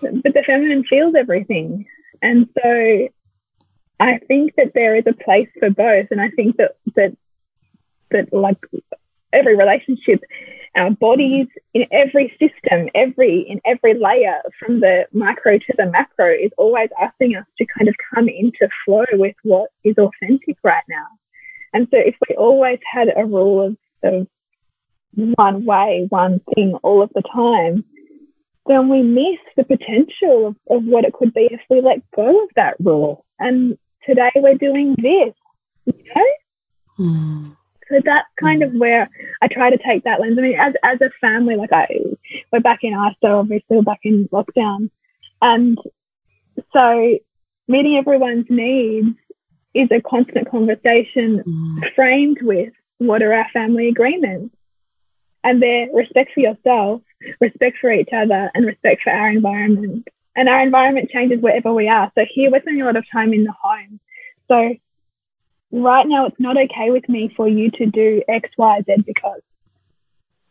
But 0.01 0.35
the 0.35 0.43
feminine 0.47 0.85
feels 0.85 1.15
everything. 1.15 1.87
And 2.23 2.49
so 2.61 3.09
I 4.01 4.19
think 4.19 4.55
that 4.57 4.73
there 4.75 4.97
is 4.97 5.05
a 5.07 5.13
place 5.13 5.49
for 5.59 5.71
both. 5.71 6.09
And 6.11 6.21
I 6.21 6.31
think 6.31 6.57
that 6.57 6.77
that 6.95 7.17
that 8.11 8.33
like 8.33 8.59
every 9.33 9.57
relationship 9.57 10.23
our 10.79 10.91
bodies 10.91 11.49
in 11.75 11.87
every 11.91 12.31
system, 12.39 12.89
every 12.95 13.41
in 13.41 13.61
every 13.65 13.95
layer 13.95 14.41
from 14.59 14.81
the 14.81 15.07
micro 15.13 15.59
to 15.59 15.75
the 15.77 15.87
macro 15.87 16.31
is 16.31 16.51
always 16.57 16.89
asking 17.01 17.37
us 17.37 17.45
to 17.59 17.67
kind 17.77 17.89
of 17.89 17.95
come 18.15 18.29
into 18.29 18.69
flow 18.85 19.05
with 19.13 19.37
what 19.43 19.71
is 19.85 19.97
authentic 19.99 20.57
right 20.63 20.85
now. 20.89 21.07
And 21.73 21.89
so 21.91 21.99
if 21.99 22.15
we 22.29 22.37
always 22.37 22.79
had 22.91 23.13
a 23.15 23.25
rule 23.25 23.67
of, 23.67 23.77
of 24.03 24.27
one 25.15 25.65
way, 25.65 26.07
one 26.09 26.41
thing 26.55 26.75
all 26.83 27.03
of 27.03 27.11
the 27.15 27.23
time, 27.23 27.85
then 28.69 28.89
we 28.89 29.03
miss 29.03 29.39
the 29.57 29.65
potential 29.65 30.49
of, 30.49 30.57
of 30.71 30.85
what 30.85 31.05
it 31.05 31.13
could 31.13 31.35
be 31.35 31.49
if 31.51 31.61
we 31.69 31.81
let 31.81 32.09
go 32.13 32.45
of 32.45 32.51
that 32.55 32.77
rule. 32.79 33.25
And 33.39 33.77
today 34.05 34.31
we're 34.37 34.55
doing 34.55 34.95
this, 34.97 35.35
you 35.87 36.05
know? 36.15 36.27
Mm. 36.99 37.57
So 37.89 38.01
that's 38.05 38.29
kind 38.39 38.63
of 38.63 38.73
where 38.75 39.09
I 39.41 39.49
try 39.49 39.71
to 39.71 39.79
take 39.79 40.05
that 40.05 40.21
lens. 40.21 40.39
I 40.39 40.43
mean, 40.43 40.59
as 40.59 40.75
as 40.83 41.01
a 41.01 41.11
family, 41.21 41.57
like 41.57 41.73
I, 41.73 41.87
we're 42.53 42.61
back 42.61 42.81
in 42.83 42.93
ISO, 42.93 43.41
obviously, 43.41 43.77
we're 43.79 43.83
back 43.83 44.01
in 44.03 44.29
lockdown, 44.29 44.91
and 45.41 45.79
so 46.77 47.19
meeting 47.67 47.97
everyone's 47.97 48.51
needs 48.51 49.17
is 49.75 49.89
a 49.91 50.03
constant 50.03 50.51
conversation 50.51 51.43
mm. 51.43 51.95
framed 51.95 52.43
with 52.43 52.73
what 52.99 53.23
are 53.23 53.33
our 53.33 53.49
family 53.53 53.89
agreements, 53.89 54.55
and 55.45 55.63
they're 55.63 55.89
respect 55.93 56.33
for 56.35 56.41
yourself, 56.41 57.03
respect 57.41 57.79
for 57.81 57.91
each 57.91 58.11
other, 58.13 58.51
and 58.55 58.67
respect 58.67 59.03
for 59.03 59.11
our 59.11 59.31
environment. 59.31 60.09
And 60.37 60.49
our 60.49 60.61
environment 60.61 61.11
changes 61.11 61.41
wherever 61.41 61.73
we 61.73 61.89
are. 61.89 62.13
So 62.15 62.25
here 62.29 62.51
we're 62.51 62.61
spending 62.61 62.83
a 62.83 62.87
lot 62.87 62.97
of 62.97 63.05
time 63.11 63.33
in 63.33 63.45
the 63.45 63.53
home. 63.61 63.99
So 64.47 64.77
right 65.73 66.07
now 66.07 66.27
it's 66.27 66.41
not 66.41 66.57
okay 66.57 66.91
with 66.91 67.09
me 67.09 67.33
for 67.37 67.49
you 67.49 67.71
to 67.73 67.87
do 67.87 68.23
X, 68.29 68.49
Y, 68.57 68.83
Z 68.87 69.03
because, 69.05 69.41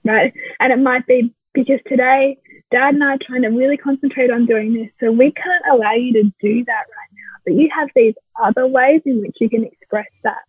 right? 0.03 0.33
And 0.59 0.73
it 0.73 0.79
might 0.79 1.07
be 1.07 1.33
because 1.53 1.79
today 1.87 2.37
dad 2.71 2.95
and 2.95 3.03
I 3.03 3.13
are 3.13 3.17
trying 3.17 3.43
to 3.43 3.49
really 3.49 3.77
concentrate 3.77 4.31
on 4.31 4.45
doing 4.45 4.73
this. 4.73 4.89
So 4.99 5.11
we 5.11 5.31
can't 5.31 5.63
allow 5.71 5.93
you 5.93 6.13
to 6.13 6.23
do 6.41 6.65
that 6.65 6.85
right 6.89 7.11
now. 7.13 7.39
But 7.45 7.53
you 7.53 7.69
have 7.73 7.89
these 7.95 8.15
other 8.41 8.67
ways 8.67 9.01
in 9.05 9.21
which 9.21 9.37
you 9.39 9.49
can 9.49 9.63
express 9.63 10.07
that. 10.23 10.43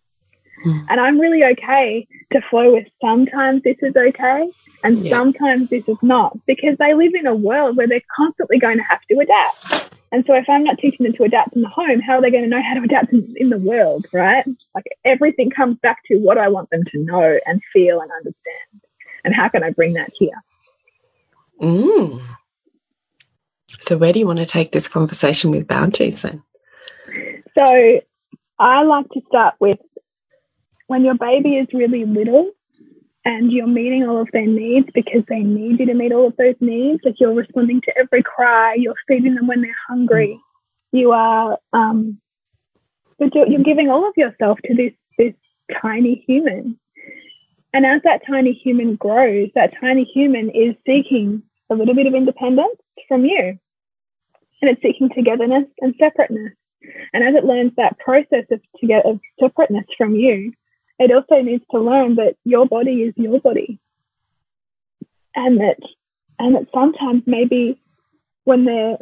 Hmm. 0.63 0.79
And 0.89 0.99
I'm 0.99 1.19
really 1.19 1.43
okay 1.43 2.07
to 2.33 2.41
flow 2.49 2.73
with 2.73 2.87
sometimes 3.01 3.63
this 3.63 3.77
is 3.81 3.95
okay 3.95 4.49
and 4.83 5.05
yeah. 5.05 5.09
sometimes 5.09 5.69
this 5.69 5.87
is 5.87 5.97
not 6.01 6.37
because 6.45 6.77
they 6.77 6.93
live 6.93 7.13
in 7.13 7.27
a 7.27 7.35
world 7.35 7.77
where 7.77 7.87
they're 7.87 8.01
constantly 8.15 8.59
going 8.59 8.77
to 8.77 8.83
have 8.83 9.01
to 9.09 9.19
adapt. 9.19 9.95
And 10.11 10.25
so 10.25 10.33
if 10.33 10.49
I'm 10.49 10.63
not 10.63 10.79
teaching 10.79 11.03
them 11.03 11.13
to 11.13 11.23
adapt 11.23 11.55
in 11.55 11.61
the 11.61 11.69
home, 11.69 11.99
how 11.99 12.13
are 12.13 12.21
they 12.21 12.31
going 12.31 12.43
to 12.43 12.49
know 12.49 12.61
how 12.61 12.73
to 12.73 12.81
adapt 12.81 13.13
in, 13.13 13.33
in, 13.37 13.49
the 13.49 13.59
world, 13.59 14.07
right? 14.11 14.43
Like 14.73 14.85
everything 15.05 15.51
comes 15.51 15.77
back 15.79 15.99
to 16.07 16.17
what 16.17 16.37
I 16.37 16.47
want 16.47 16.69
them 16.71 16.83
to 16.91 17.03
know 17.03 17.39
and 17.45 17.61
feel 17.71 18.01
and 18.01 18.11
understand. 18.11 18.81
And 19.23 19.35
how 19.35 19.49
can 19.49 19.63
I 19.63 19.69
bring 19.69 19.93
that 19.93 20.11
here? 20.17 20.41
Mm. 21.61 22.21
So 23.81 23.97
where 23.97 24.11
do 24.11 24.19
you 24.19 24.25
want 24.25 24.39
to 24.39 24.45
take 24.45 24.71
this 24.71 24.87
conversation 24.87 25.51
with 25.51 25.67
boundaries 25.67 26.23
then? 26.23 26.43
So 27.57 28.01
I 28.59 28.83
like 28.83 29.09
to 29.09 29.21
start 29.27 29.55
with 29.59 29.79
when 30.89 31.05
your 31.05 31.15
baby 31.15 31.55
is 31.57 31.67
really 31.71 32.03
little, 32.03 32.51
and 33.23 33.51
you're 33.51 33.67
meeting 33.67 34.07
all 34.07 34.17
of 34.17 34.29
their 34.31 34.45
needs 34.45 34.89
because 34.93 35.23
they 35.27 35.41
need 35.41 35.79
you 35.79 35.85
to 35.85 35.93
meet 35.93 36.11
all 36.11 36.27
of 36.27 36.37
those 36.37 36.55
needs. 36.59 37.01
Like 37.03 37.19
you're 37.19 37.33
responding 37.33 37.81
to 37.81 37.97
every 37.97 38.23
cry, 38.23 38.73
you're 38.73 38.95
feeding 39.07 39.35
them 39.35 39.45
when 39.45 39.61
they're 39.61 39.75
hungry. 39.87 40.39
You 40.91 41.11
are, 41.11 41.59
um, 41.73 42.19
but 43.19 43.35
you're, 43.35 43.47
you're 43.47 43.61
giving 43.61 43.89
all 43.89 44.07
of 44.07 44.17
yourself 44.17 44.57
to 44.65 44.73
this 44.73 44.93
this 45.17 45.33
tiny 45.81 46.23
human. 46.25 46.79
And 47.71 47.85
as 47.85 48.01
that 48.03 48.25
tiny 48.25 48.53
human 48.53 48.95
grows, 48.95 49.49
that 49.53 49.73
tiny 49.79 50.05
human 50.05 50.49
is 50.49 50.75
seeking 50.87 51.43
a 51.69 51.75
little 51.75 51.93
bit 51.93 52.07
of 52.07 52.15
independence 52.15 52.79
from 53.07 53.25
you. 53.25 53.59
And 54.61 54.71
it's 54.71 54.81
seeking 54.81 55.09
togetherness 55.09 55.65
and 55.81 55.93
separateness. 55.99 56.53
And 57.13 57.23
as 57.23 57.35
it 57.35 57.45
learns 57.45 57.73
that 57.75 57.99
process 57.99 58.45
of, 58.49 58.61
together, 58.79 59.07
of 59.07 59.19
separateness 59.39 59.85
from 59.97 60.15
you, 60.15 60.53
it 60.99 61.11
also 61.11 61.41
needs 61.41 61.63
to 61.71 61.79
learn 61.79 62.15
that 62.15 62.35
your 62.43 62.65
body 62.65 63.03
is 63.03 63.13
your 63.15 63.39
body. 63.39 63.79
And 65.33 65.59
that 65.59 65.77
and 66.37 66.55
that 66.55 66.67
sometimes 66.73 67.23
maybe 67.25 67.79
when 68.43 68.65
they're, 68.65 68.97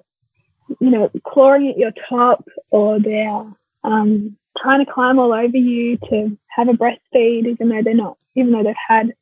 you 0.79 0.89
know, 0.89 1.09
clawing 1.25 1.69
at 1.69 1.77
your 1.77 1.93
top 2.09 2.45
or 2.69 2.99
they're 2.99 3.45
um, 3.83 4.37
trying 4.59 4.85
to 4.85 4.91
climb 4.91 5.19
all 5.19 5.33
over 5.33 5.57
you 5.57 5.97
to 6.09 6.37
have 6.47 6.69
a 6.69 6.73
breastfeed, 6.73 7.47
even 7.47 7.69
though 7.69 7.81
they're 7.81 7.93
not, 7.93 8.17
even 8.35 8.51
though 8.51 8.63
they've 8.63 8.75
had 8.87 9.13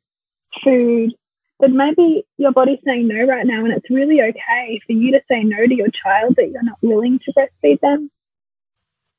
food, 0.64 1.14
that 1.60 1.70
maybe 1.70 2.26
your 2.36 2.52
body's 2.52 2.80
saying 2.84 3.08
no 3.08 3.24
right 3.24 3.46
now, 3.46 3.64
and 3.64 3.72
it's 3.72 3.90
really 3.90 4.20
okay 4.20 4.80
for 4.86 4.92
you 4.92 5.12
to 5.12 5.22
say 5.30 5.42
no 5.42 5.64
to 5.64 5.74
your 5.74 5.88
child 5.88 6.36
that 6.36 6.50
you're 6.50 6.62
not 6.62 6.78
willing 6.82 7.18
to 7.20 7.32
breastfeed 7.32 7.80
them, 7.80 8.10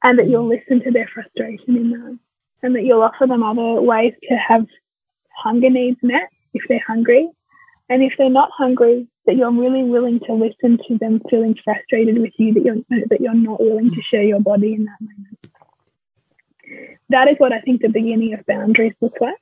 and 0.04 0.20
that 0.20 0.28
you'll 0.28 0.48
listen 0.48 0.82
to 0.82 0.92
their 0.92 1.08
frustration 1.08 1.78
in 1.78 1.92
that 1.92 2.20
and 2.64 2.76
that 2.76 2.84
you'll 2.84 3.04
offer 3.04 3.28
them 3.28 3.44
other 3.44 3.82
ways 3.82 4.14
to 4.30 4.36
have 4.36 4.66
hunger 5.36 5.70
needs 5.70 6.00
met 6.02 6.30
if 6.54 6.64
they're 6.68 6.84
hungry. 6.86 7.30
And 7.90 8.04
if 8.04 8.14
they're 8.18 8.30
not 8.30 8.52
hungry, 8.52 9.08
that 9.26 9.36
you're 9.38 9.52
really 9.52 9.84
willing 9.84 10.20
to 10.22 10.34
listen 10.34 10.80
to 10.88 10.98
them 10.98 11.22
feeling 11.30 11.58
frustrated 11.64 12.18
with 12.18 12.34
you, 12.38 12.54
that 12.54 12.64
you're, 12.64 12.78
that 13.10 13.22
you're 13.22 13.34
not 13.34 13.60
willing 13.62 13.92
to 13.92 14.02
share 14.02 14.24
your 14.24 14.42
body 14.42 14.74
in 14.74 14.86
that 14.86 15.02
moment. 15.02 15.48
That 17.10 17.30
is 17.30 17.36
what 17.38 17.54
I 17.54 17.62
think 17.62 17.82
the 17.82 17.90
beginning 17.90 18.34
of 18.34 18.46
boundaries 18.46 18.94
looks 19.00 19.22
like. 19.22 19.36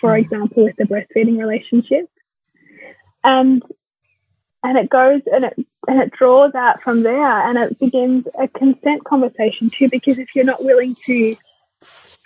For 0.00 0.16
example, 0.16 0.64
with 0.64 0.76
the 0.76 0.84
breastfeeding 0.84 1.38
relationship. 1.38 2.08
and 3.24 3.62
and 4.62 4.76
it 4.76 4.90
goes 4.90 5.22
and 5.32 5.44
it 5.44 5.66
and 5.88 6.00
it 6.00 6.12
draws 6.12 6.54
out 6.54 6.82
from 6.82 7.02
there 7.02 7.48
and 7.48 7.58
it 7.58 7.78
begins 7.78 8.26
a 8.38 8.46
consent 8.48 9.04
conversation 9.04 9.70
too 9.70 9.88
because 9.88 10.18
if 10.18 10.34
you're 10.34 10.44
not 10.44 10.62
willing 10.62 10.94
to 11.06 11.34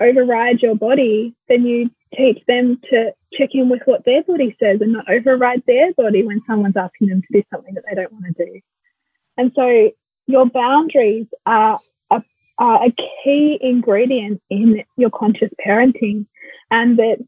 override 0.00 0.60
your 0.60 0.74
body 0.74 1.34
then 1.48 1.64
you 1.64 1.90
teach 2.14 2.42
them 2.46 2.80
to 2.90 3.12
check 3.32 3.50
in 3.52 3.68
with 3.68 3.82
what 3.86 4.04
their 4.04 4.22
body 4.22 4.56
says 4.60 4.80
and 4.80 4.92
not 4.92 5.10
override 5.10 5.62
their 5.66 5.92
body 5.94 6.22
when 6.24 6.40
someone's 6.46 6.76
asking 6.76 7.08
them 7.08 7.22
to 7.22 7.28
do 7.32 7.42
something 7.52 7.74
that 7.74 7.84
they 7.88 7.94
don't 7.94 8.12
want 8.12 8.24
to 8.36 8.44
do 8.44 8.60
and 9.36 9.52
so 9.54 9.90
your 10.26 10.46
boundaries 10.46 11.26
are 11.46 11.78
a, 12.10 12.22
are 12.58 12.86
a 12.86 12.94
key 13.22 13.58
ingredient 13.60 14.40
in 14.50 14.84
your 14.96 15.10
conscious 15.10 15.50
parenting 15.64 16.26
and 16.70 16.98
that 16.98 17.18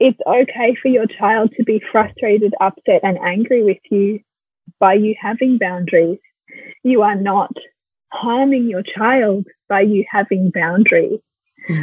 it's 0.00 0.20
okay 0.26 0.76
for 0.80 0.88
your 0.88 1.06
child 1.06 1.52
to 1.56 1.64
be 1.64 1.82
frustrated, 1.90 2.54
upset, 2.60 3.00
and 3.02 3.18
angry 3.18 3.64
with 3.64 3.78
you 3.90 4.20
by 4.78 4.94
you 4.94 5.14
having 5.20 5.58
boundaries. 5.58 6.20
You 6.84 7.02
are 7.02 7.16
not 7.16 7.52
harming 8.12 8.68
your 8.68 8.82
child 8.82 9.46
by 9.68 9.80
you 9.80 10.04
having 10.08 10.50
boundaries. 10.50 11.20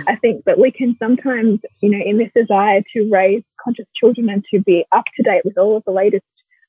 I 0.08 0.15
think 0.15 0.46
that 0.46 0.60
we 0.60 0.72
can 0.72 0.96
sometimes, 0.98 1.60
you 1.82 1.89
know, 1.89 2.04
in 2.04 2.18
this 2.18 2.32
desire 2.36 2.82
to 2.94 3.10
raise 3.10 3.44
conscious 3.63 3.86
children 3.96 4.30
and 4.30 4.44
to 4.51 4.60
be 4.62 4.86
up 4.92 5.06
to 5.15 5.24
date 5.24 5.44
with 5.46 5.58
all 5.58 5.77
of 5.77 5.84
the 5.86 5.92
latest 5.92 6.25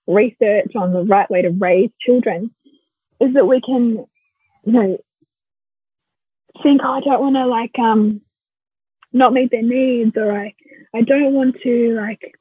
research 0.07 0.73
on 0.77 0.93
the 0.93 1.05
right 1.05 1.31
way 1.31 1.43
to 1.43 1.51
raise 1.51 1.91
children, 2.01 2.55
is 3.21 3.35
that 3.35 3.47
we 3.47 3.61
can, 3.61 4.07
you 4.65 4.73
know, 4.73 4.99
think, 6.63 6.81
oh, 6.85 6.93
I 6.93 7.01
don't 7.01 7.21
want 7.21 7.37
to 7.37 7.47
like 7.47 7.79
um 7.79 8.21
not 9.13 9.33
meet 9.33 9.51
their 9.51 9.63
needs 9.63 10.17
or 10.17 10.33
I 10.33 10.55
I 10.95 11.03
don't 11.03 11.33
want 11.33 11.61
to 11.63 11.95
like 11.95 12.35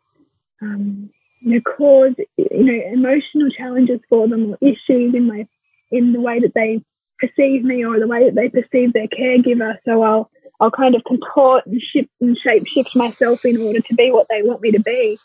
um 0.62 1.10
you 1.41 1.55
know 1.55 1.62
cause 1.62 2.13
you 2.38 2.63
know 2.63 2.94
emotional 2.94 3.50
challenges 3.50 4.00
for 4.10 4.27
them 4.27 4.51
or 4.51 4.58
issues 4.62 5.13
in 5.13 5.27
my 5.27 5.48
in 5.91 6.13
the 6.13 6.22
way 6.22 6.39
that 6.39 6.53
they 6.53 6.82
perceive 7.20 7.63
me 7.63 7.86
or 7.86 8.00
the 8.00 8.08
way 8.08 8.25
that 8.25 8.36
they 8.36 8.50
perceive 8.50 8.94
their 8.94 9.08
caregiver. 9.08 9.75
So 9.86 10.01
I'll 10.01 10.29
I'll 10.59 10.71
kind 10.71 10.95
of 10.95 11.03
contort 11.03 11.65
and 11.65 11.81
shift 11.81 12.09
and 12.21 12.38
shape 12.38 12.67
shift 12.67 12.95
myself 12.95 13.45
in 13.45 13.62
order 13.62 13.81
to 13.81 13.93
be 13.95 14.12
what 14.12 14.27
they 14.29 14.41
want 14.41 14.62
me 14.62 14.71
to 14.71 14.79
be. 14.79 15.19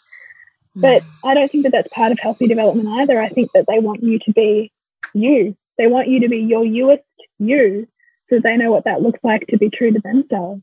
Hmm. 0.75 0.80
But 0.80 1.02
I 1.25 1.34
don't 1.34 1.50
think 1.50 1.64
that 1.64 1.72
that's 1.72 1.92
part 1.92 2.12
of 2.12 2.18
healthy 2.18 2.46
development 2.46 2.88
either. 2.88 3.20
I 3.20 3.28
think 3.28 3.50
that 3.52 3.66
they 3.68 3.78
want 3.78 4.02
you 4.02 4.18
to 4.20 4.32
be 4.32 4.72
you. 5.14 5.56
They 5.78 5.87
want 5.87 6.08
you 6.08 6.20
to 6.20 6.28
be 6.28 6.38
your 6.38 6.64
youest 6.64 7.02
you 7.38 7.87
so 8.28 8.38
they 8.38 8.56
know 8.56 8.70
what 8.70 8.84
that 8.84 9.02
looks 9.02 9.20
like 9.22 9.46
to 9.49 9.58
be 9.58 9.70
true 9.70 9.92
to 9.92 10.00
themselves. 10.00 10.62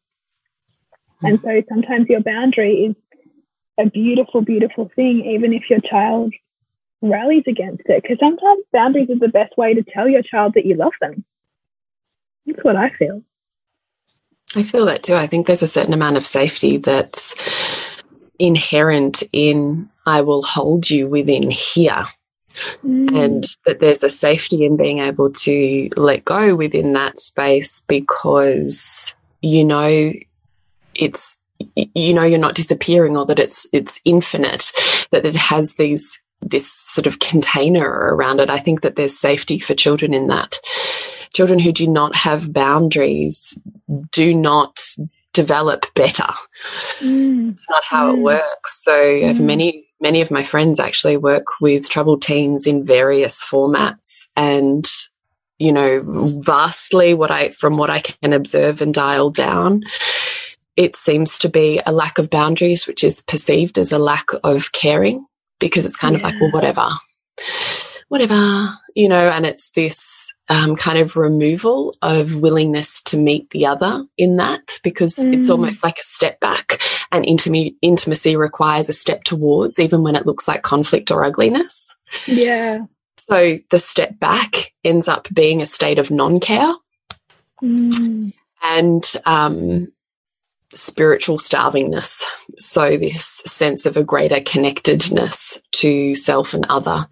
Hmm. 1.21 1.25
And 1.25 1.41
so 1.41 1.63
sometimes 1.69 2.07
your 2.09 2.21
boundary 2.21 2.86
is 2.86 2.95
a 3.77 3.89
beautiful, 3.89 4.41
beautiful 4.41 4.91
thing, 4.95 5.25
even 5.25 5.53
if 5.53 5.69
your 5.69 5.79
child 5.79 6.33
rallies 7.01 7.43
against 7.47 7.83
it. 7.86 8.01
Because 8.01 8.19
sometimes 8.19 8.63
boundaries 8.74 9.09
is 9.09 9.19
the 9.19 9.27
best 9.27 9.55
way 9.57 9.74
to 9.75 9.83
tell 9.83 10.07
your 10.07 10.24
child 10.24 10.53
that 10.55 10.65
you 10.65 10.75
love 10.75 10.93
them. 11.00 11.24
That's 12.45 12.63
what 12.63 12.75
I 12.75 12.89
feel. 12.89 13.24
I 14.56 14.63
feel 14.63 14.86
that 14.86 15.04
too. 15.04 15.16
I 15.16 15.27
think 15.27 15.46
there's 15.48 15.63
a 15.63 15.68
certain 15.68 15.94
amount 15.94 16.18
of 16.18 16.25
safety 16.25 16.77
that's 16.77 17.36
inherent 18.39 19.24
in 19.34 19.89
I 20.06 20.22
will 20.22 20.42
hold 20.42 20.89
you 20.89 21.08
within 21.08 21.51
here. 21.51 22.06
Mm. 22.84 23.25
And 23.25 23.44
that 23.66 23.80
there's 23.80 24.04
a 24.04 24.10
safety 24.10 24.66
in 24.66 24.77
being 24.77 25.00
able 25.00 25.32
to 25.32 25.89
let 25.96 26.25
go 26.25 26.56
within 26.56 26.94
that 26.94 27.20
space 27.20 27.84
because 27.88 29.16
you 29.42 29.63
know 29.63 30.12
it's 30.96 31.39
you 31.75 32.13
know 32.13 32.24
you're 32.24 32.39
not 32.39 32.56
disappearing 32.56 33.16
or 33.16 33.25
that 33.25 33.38
it's 33.38 33.68
it's 33.74 34.00
infinite 34.06 34.72
that 35.12 35.25
it 35.25 35.36
has 35.36 35.75
these 35.75 36.25
this 36.41 36.72
sort 36.72 37.08
of 37.08 37.20
container 37.20 37.89
around 37.89 38.39
it 38.39 38.50
i 38.50 38.58
think 38.58 38.82
that 38.82 38.95
there's 38.95 39.17
safety 39.17 39.60
for 39.60 39.73
children 39.73 40.13
in 40.13 40.28
that 40.28 40.60
children 41.34 41.60
who 41.60 41.71
do 41.71 41.88
not 41.88 42.15
have 42.15 42.54
boundaries 42.54 43.58
do 44.12 44.34
not 44.34 44.80
develop 45.34 45.86
better 45.93 46.30
mm. 47.00 47.52
it's 47.52 47.69
not 47.69 47.84
how 47.84 48.12
mm. 48.12 48.17
it 48.17 48.21
works 48.21 48.84
so 48.84 48.97
mm. 48.97 49.39
many 49.39 49.86
many 50.00 50.21
of 50.21 50.32
my 50.32 50.43
friends 50.43 50.80
actually 50.80 51.17
work 51.17 51.45
with 51.60 51.89
troubled 51.89 52.21
teens 52.21 52.65
in 52.65 52.86
various 52.86 53.43
formats 53.43 54.28
and 54.36 54.88
you 55.60 55.71
know 55.71 56.02
vastly 56.43 57.13
what 57.13 57.32
i 57.32 57.50
from 57.50 57.78
what 57.78 57.89
i 57.89 58.00
can 58.00 58.34
observe 58.34 58.82
and 58.82 58.93
dial 58.93 59.30
down 59.30 59.84
it 60.78 60.95
seems 60.95 61.39
to 61.39 61.50
be 61.50 61.82
a 61.88 61.91
lack 61.91 62.19
of 62.19 62.30
boundaries, 62.30 62.86
which 62.86 63.04
is 63.04 63.21
perceived 63.21 63.80
as 63.80 63.91
a 63.91 63.97
lack 63.97 64.28
of 64.43 64.71
caring 64.71 65.26
because 65.60 65.86
it's 65.86 65.98
kind 65.98 66.13
yeah. 66.13 66.20
of 66.20 66.24
like, 66.24 66.41
well, 66.41 66.52
whatever, 66.52 66.89
whatever, 68.08 68.78
you 68.96 69.10
know, 69.10 69.30
and 69.30 69.46
it's 69.46 69.70
this 69.72 70.32
um, 70.50 70.76
kind 70.76 70.98
of 70.98 71.17
removal 71.17 71.93
of 72.02 72.36
willingness 72.36 73.02
to 73.04 73.17
meet 73.17 73.50
the 73.50 73.65
other 73.65 74.06
in 74.17 74.38
that 74.38 74.80
because 74.84 75.15
mm. 75.15 75.36
it's 75.36 75.50
almost 75.50 75.84
like 75.84 76.00
a 76.00 76.04
step 76.04 76.39
back 76.39 76.80
and 77.12 77.26
intim 77.26 77.76
intimacy 77.82 78.36
requires 78.36 78.89
a 78.89 78.93
step 78.93 79.24
towards, 79.24 79.80
even 79.80 80.04
when 80.04 80.15
it 80.15 80.26
looks 80.26 80.48
like 80.48 80.62
conflict 80.63 81.12
or 81.12 81.24
ugliness. 81.24 81.96
Yeah. 82.26 82.80
So 83.30 83.60
the 83.70 83.80
step 83.80 84.20
back 84.20 84.74
ends 84.84 85.08
up 85.08 85.28
being 85.34 85.62
a 85.62 85.65
state 85.65 86.00
of 86.00 86.12
non 86.12 86.39
care. 86.39 86.74
Mm. 87.62 88.34
And 88.63 89.13
um, 89.26 89.91
spiritual 90.73 91.38
starvingness. 91.38 92.23
So, 92.58 92.97
this 92.97 93.41
sense 93.45 93.86
of 93.86 93.97
a 93.97 94.03
greater 94.03 94.41
connectedness 94.41 95.60
to 95.73 96.15
self 96.15 96.53
and 96.53 96.65
other, 96.69 97.08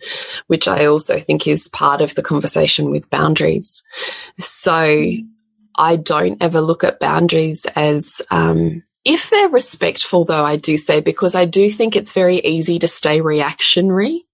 which 0.47 0.67
I 0.67 0.85
also 0.85 1.19
think 1.19 1.47
is 1.47 1.67
part 1.69 2.01
of 2.01 2.15
the 2.15 2.23
conversation 2.23 2.91
with 2.91 3.09
boundaries. 3.09 3.83
So, 4.39 5.03
I 5.77 5.95
don't 5.97 6.41
ever 6.41 6.61
look 6.61 6.83
at 6.83 6.99
boundaries 6.99 7.65
as, 7.75 8.21
um, 8.31 8.83
if 9.03 9.29
they're 9.29 9.49
respectful, 9.49 10.25
though, 10.25 10.45
I 10.45 10.55
do 10.55 10.77
say, 10.77 10.99
because 10.99 11.35
I 11.35 11.45
do 11.45 11.69
think 11.69 11.95
it's 11.95 12.13
very 12.13 12.37
easy 12.39 12.79
to 12.79 12.87
stay 12.87 13.21
reactionary 13.21 14.25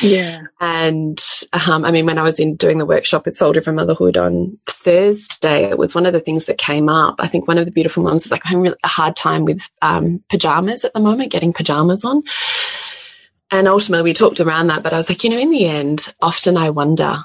yeah. 0.00 0.42
And 0.60 1.22
um, 1.68 1.84
I 1.84 1.90
mean, 1.90 2.06
when 2.06 2.18
I 2.18 2.22
was 2.22 2.38
in 2.38 2.56
doing 2.56 2.78
the 2.78 2.86
workshop 2.86 3.26
with 3.26 3.34
Soul 3.34 3.52
Driven 3.52 3.74
Motherhood 3.74 4.16
on 4.16 4.58
Thursday, 4.66 5.64
it 5.64 5.78
was 5.78 5.94
one 5.94 6.06
of 6.06 6.12
the 6.12 6.20
things 6.20 6.44
that 6.46 6.58
came 6.58 6.88
up. 6.88 7.16
I 7.18 7.28
think 7.28 7.48
one 7.48 7.58
of 7.58 7.64
the 7.64 7.72
beautiful 7.72 8.02
moms 8.02 8.26
is 8.26 8.30
like, 8.30 8.42
I'm 8.44 8.50
having 8.50 8.62
really 8.62 8.78
a 8.84 8.88
hard 8.88 9.16
time 9.16 9.44
with 9.44 9.68
um, 9.82 10.22
pajamas 10.28 10.84
at 10.84 10.92
the 10.92 11.00
moment, 11.00 11.32
getting 11.32 11.52
pajamas 11.52 12.04
on. 12.04 12.22
And 13.50 13.68
ultimately, 13.68 14.10
we 14.10 14.12
talked 14.12 14.40
around 14.40 14.68
that, 14.68 14.82
but 14.82 14.92
I 14.92 14.96
was 14.96 15.08
like, 15.08 15.22
you 15.22 15.30
know, 15.30 15.38
in 15.38 15.50
the 15.50 15.66
end, 15.66 16.12
often 16.20 16.56
I 16.56 16.70
wonder, 16.70 17.18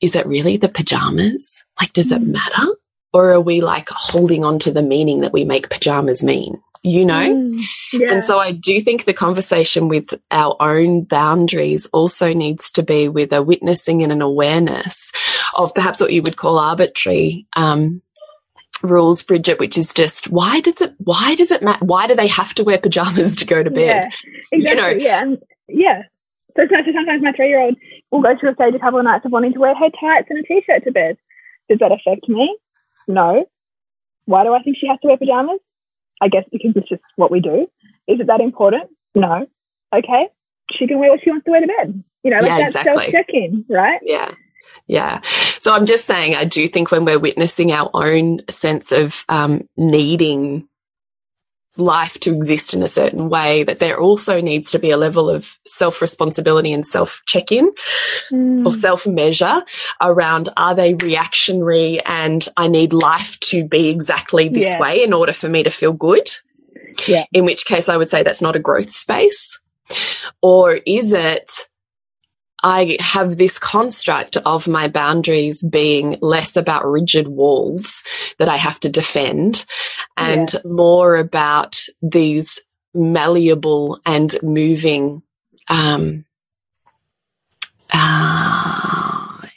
is 0.00 0.16
it 0.16 0.26
really 0.26 0.56
the 0.56 0.68
pajamas? 0.68 1.64
Like, 1.80 1.92
does 1.92 2.10
it 2.10 2.22
mm. 2.22 2.32
matter? 2.32 2.66
Or 3.12 3.32
are 3.32 3.40
we 3.40 3.60
like 3.60 3.88
holding 3.88 4.44
on 4.44 4.58
to 4.60 4.72
the 4.72 4.82
meaning 4.82 5.20
that 5.20 5.32
we 5.32 5.44
make 5.44 5.70
pajamas 5.70 6.22
mean? 6.22 6.62
you 6.82 7.04
know? 7.04 7.34
Mm, 7.34 7.62
yeah. 7.92 8.12
And 8.12 8.24
so 8.24 8.38
I 8.38 8.52
do 8.52 8.80
think 8.80 9.04
the 9.04 9.12
conversation 9.12 9.88
with 9.88 10.14
our 10.30 10.56
own 10.60 11.02
boundaries 11.02 11.86
also 11.92 12.32
needs 12.32 12.70
to 12.72 12.82
be 12.82 13.08
with 13.08 13.32
a 13.32 13.42
witnessing 13.42 14.02
and 14.02 14.12
an 14.12 14.22
awareness 14.22 15.12
of 15.58 15.74
perhaps 15.74 16.00
what 16.00 16.12
you 16.12 16.22
would 16.22 16.36
call 16.36 16.58
arbitrary 16.58 17.46
um, 17.54 18.02
rules, 18.82 19.22
Bridget, 19.22 19.58
which 19.58 19.76
is 19.76 19.92
just 19.92 20.30
why 20.30 20.60
does 20.60 20.80
it 20.80 20.94
why 20.98 21.34
does 21.34 21.50
it 21.50 21.62
matter? 21.62 21.84
Why 21.84 22.06
do 22.06 22.14
they 22.14 22.28
have 22.28 22.54
to 22.54 22.64
wear 22.64 22.78
pajamas 22.78 23.36
to 23.36 23.44
go 23.44 23.62
to 23.62 23.70
bed? 23.70 24.12
Yeah, 24.12 24.30
exactly. 24.52 24.58
You 24.60 24.76
know? 24.76 24.88
Yeah, 24.88 25.34
yeah. 25.68 26.02
So, 26.56 26.62
so 26.68 26.92
sometimes 26.92 27.22
my 27.22 27.32
three 27.32 27.48
year 27.48 27.60
old 27.60 27.76
will 28.10 28.22
go 28.22 28.36
through 28.38 28.50
a 28.50 28.54
stage 28.54 28.74
a 28.74 28.78
couple 28.78 28.98
of 28.98 29.04
nights 29.04 29.24
of 29.24 29.32
wanting 29.32 29.52
to 29.52 29.60
wear 29.60 29.74
her 29.74 29.90
tights 30.00 30.28
and 30.30 30.38
a 30.38 30.42
t 30.42 30.62
shirt 30.66 30.84
to 30.84 30.92
bed. 30.92 31.16
Does 31.68 31.78
that 31.78 31.92
affect 31.92 32.28
me? 32.28 32.56
No. 33.10 33.46
Why 34.26 34.44
do 34.44 34.54
I 34.54 34.62
think 34.62 34.76
she 34.80 34.86
has 34.88 34.98
to 35.00 35.08
wear 35.08 35.16
pajamas? 35.16 35.60
I 36.20 36.28
guess 36.28 36.44
because 36.52 36.72
it's 36.76 36.88
just 36.88 37.02
what 37.16 37.30
we 37.30 37.40
do. 37.40 37.66
Is 38.06 38.20
it 38.20 38.26
that 38.26 38.40
important? 38.40 38.90
No. 39.14 39.46
Okay. 39.94 40.28
She 40.72 40.86
can 40.86 40.98
wear 40.98 41.10
what 41.10 41.20
she 41.22 41.30
wants 41.30 41.44
to 41.44 41.50
wear 41.50 41.60
to 41.60 41.66
bed. 41.66 42.04
You 42.22 42.30
know, 42.30 42.38
like 42.38 42.46
yeah, 42.46 42.58
that 42.58 42.66
exactly. 42.66 42.92
self 42.92 43.12
check 43.12 43.26
in, 43.30 43.64
right? 43.68 44.00
Yeah. 44.02 44.30
Yeah. 44.86 45.20
So 45.60 45.72
I'm 45.72 45.86
just 45.86 46.04
saying, 46.04 46.34
I 46.34 46.44
do 46.44 46.66
think 46.68 46.90
when 46.90 47.04
we're 47.04 47.18
witnessing 47.18 47.72
our 47.72 47.90
own 47.94 48.40
sense 48.48 48.92
of 48.92 49.24
um, 49.28 49.68
needing 49.76 50.68
life 51.80 52.18
to 52.20 52.34
exist 52.34 52.74
in 52.74 52.82
a 52.82 52.88
certain 52.88 53.28
way, 53.28 53.64
that 53.64 53.78
there 53.78 53.98
also 53.98 54.40
needs 54.40 54.70
to 54.70 54.78
be 54.78 54.90
a 54.90 54.96
level 54.96 55.28
of 55.28 55.56
self 55.66 56.00
responsibility 56.00 56.72
and 56.72 56.86
self 56.86 57.22
check 57.26 57.50
in 57.50 57.72
mm. 58.30 58.64
or 58.64 58.72
self 58.72 59.06
measure 59.06 59.62
around 60.00 60.48
are 60.56 60.74
they 60.74 60.94
reactionary 60.94 62.00
and 62.04 62.46
I 62.56 62.68
need 62.68 62.92
life 62.92 63.38
to 63.40 63.64
be 63.64 63.90
exactly 63.90 64.48
this 64.48 64.64
yeah. 64.64 64.80
way 64.80 65.02
in 65.02 65.12
order 65.12 65.32
for 65.32 65.48
me 65.48 65.62
to 65.62 65.70
feel 65.70 65.92
good? 65.92 66.28
Yeah. 67.06 67.24
In 67.32 67.44
which 67.44 67.66
case, 67.66 67.88
I 67.88 67.96
would 67.96 68.10
say 68.10 68.22
that's 68.22 68.42
not 68.42 68.56
a 68.56 68.60
growth 68.60 68.92
space. 68.92 69.58
Or 70.42 70.78
is 70.86 71.12
it 71.12 71.50
I 72.62 72.98
have 73.00 73.36
this 73.36 73.58
construct 73.58 74.36
of 74.38 74.68
my 74.68 74.88
boundaries 74.88 75.62
being 75.62 76.18
less 76.20 76.56
about 76.56 76.86
rigid 76.86 77.28
walls 77.28 78.02
that 78.38 78.48
I 78.48 78.56
have 78.56 78.78
to 78.80 78.88
defend 78.88 79.64
and 80.16 80.52
yeah. 80.52 80.60
more 80.64 81.16
about 81.16 81.82
these 82.02 82.60
malleable 82.94 84.00
and 84.04 84.36
moving 84.42 85.22
um, 85.68 86.24
uh, 87.92 88.89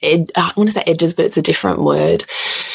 ed, 0.04 0.32
I 0.36 0.52
want 0.56 0.70
to 0.70 0.74
say 0.74 0.84
edges, 0.86 1.13
but 1.13 1.26
it's 1.26 1.38
a 1.38 1.42
different 1.42 1.82
word. 1.82 2.26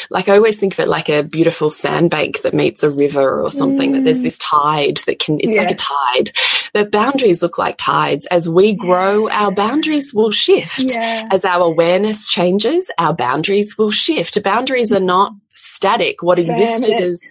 Like 0.09 0.27
I 0.27 0.35
always 0.35 0.57
think 0.57 0.73
of 0.73 0.79
it 0.79 0.87
like 0.87 1.09
a 1.09 1.23
beautiful 1.23 1.69
sandbank 1.69 2.41
that 2.41 2.53
meets 2.53 2.83
a 2.83 2.89
river 2.89 3.41
or 3.41 3.51
something. 3.51 3.91
Mm. 3.91 3.95
That 3.95 4.03
there's 4.05 4.19
mm. 4.19 4.23
this 4.23 4.37
tide 4.37 4.97
that 5.05 5.19
can. 5.19 5.39
It's 5.39 5.55
yeah. 5.55 5.61
like 5.61 5.71
a 5.71 5.75
tide. 5.75 6.31
The 6.73 6.85
boundaries 6.85 7.41
look 7.41 7.57
like 7.57 7.77
tides. 7.77 8.25
As 8.27 8.49
we 8.49 8.73
grow, 8.73 9.29
our 9.29 9.51
boundaries 9.51 10.13
will 10.13 10.31
shift. 10.31 10.79
Yeah. 10.79 11.27
As 11.31 11.45
our 11.45 11.63
awareness 11.63 12.27
changes, 12.27 12.91
our 12.97 13.13
boundaries 13.13 13.77
will 13.77 13.91
shift. 13.91 14.41
Boundaries 14.43 14.91
are 14.91 14.99
not 14.99 15.33
static. 15.55 16.21
What 16.21 16.39
existed 16.39 16.99
is 16.99 17.21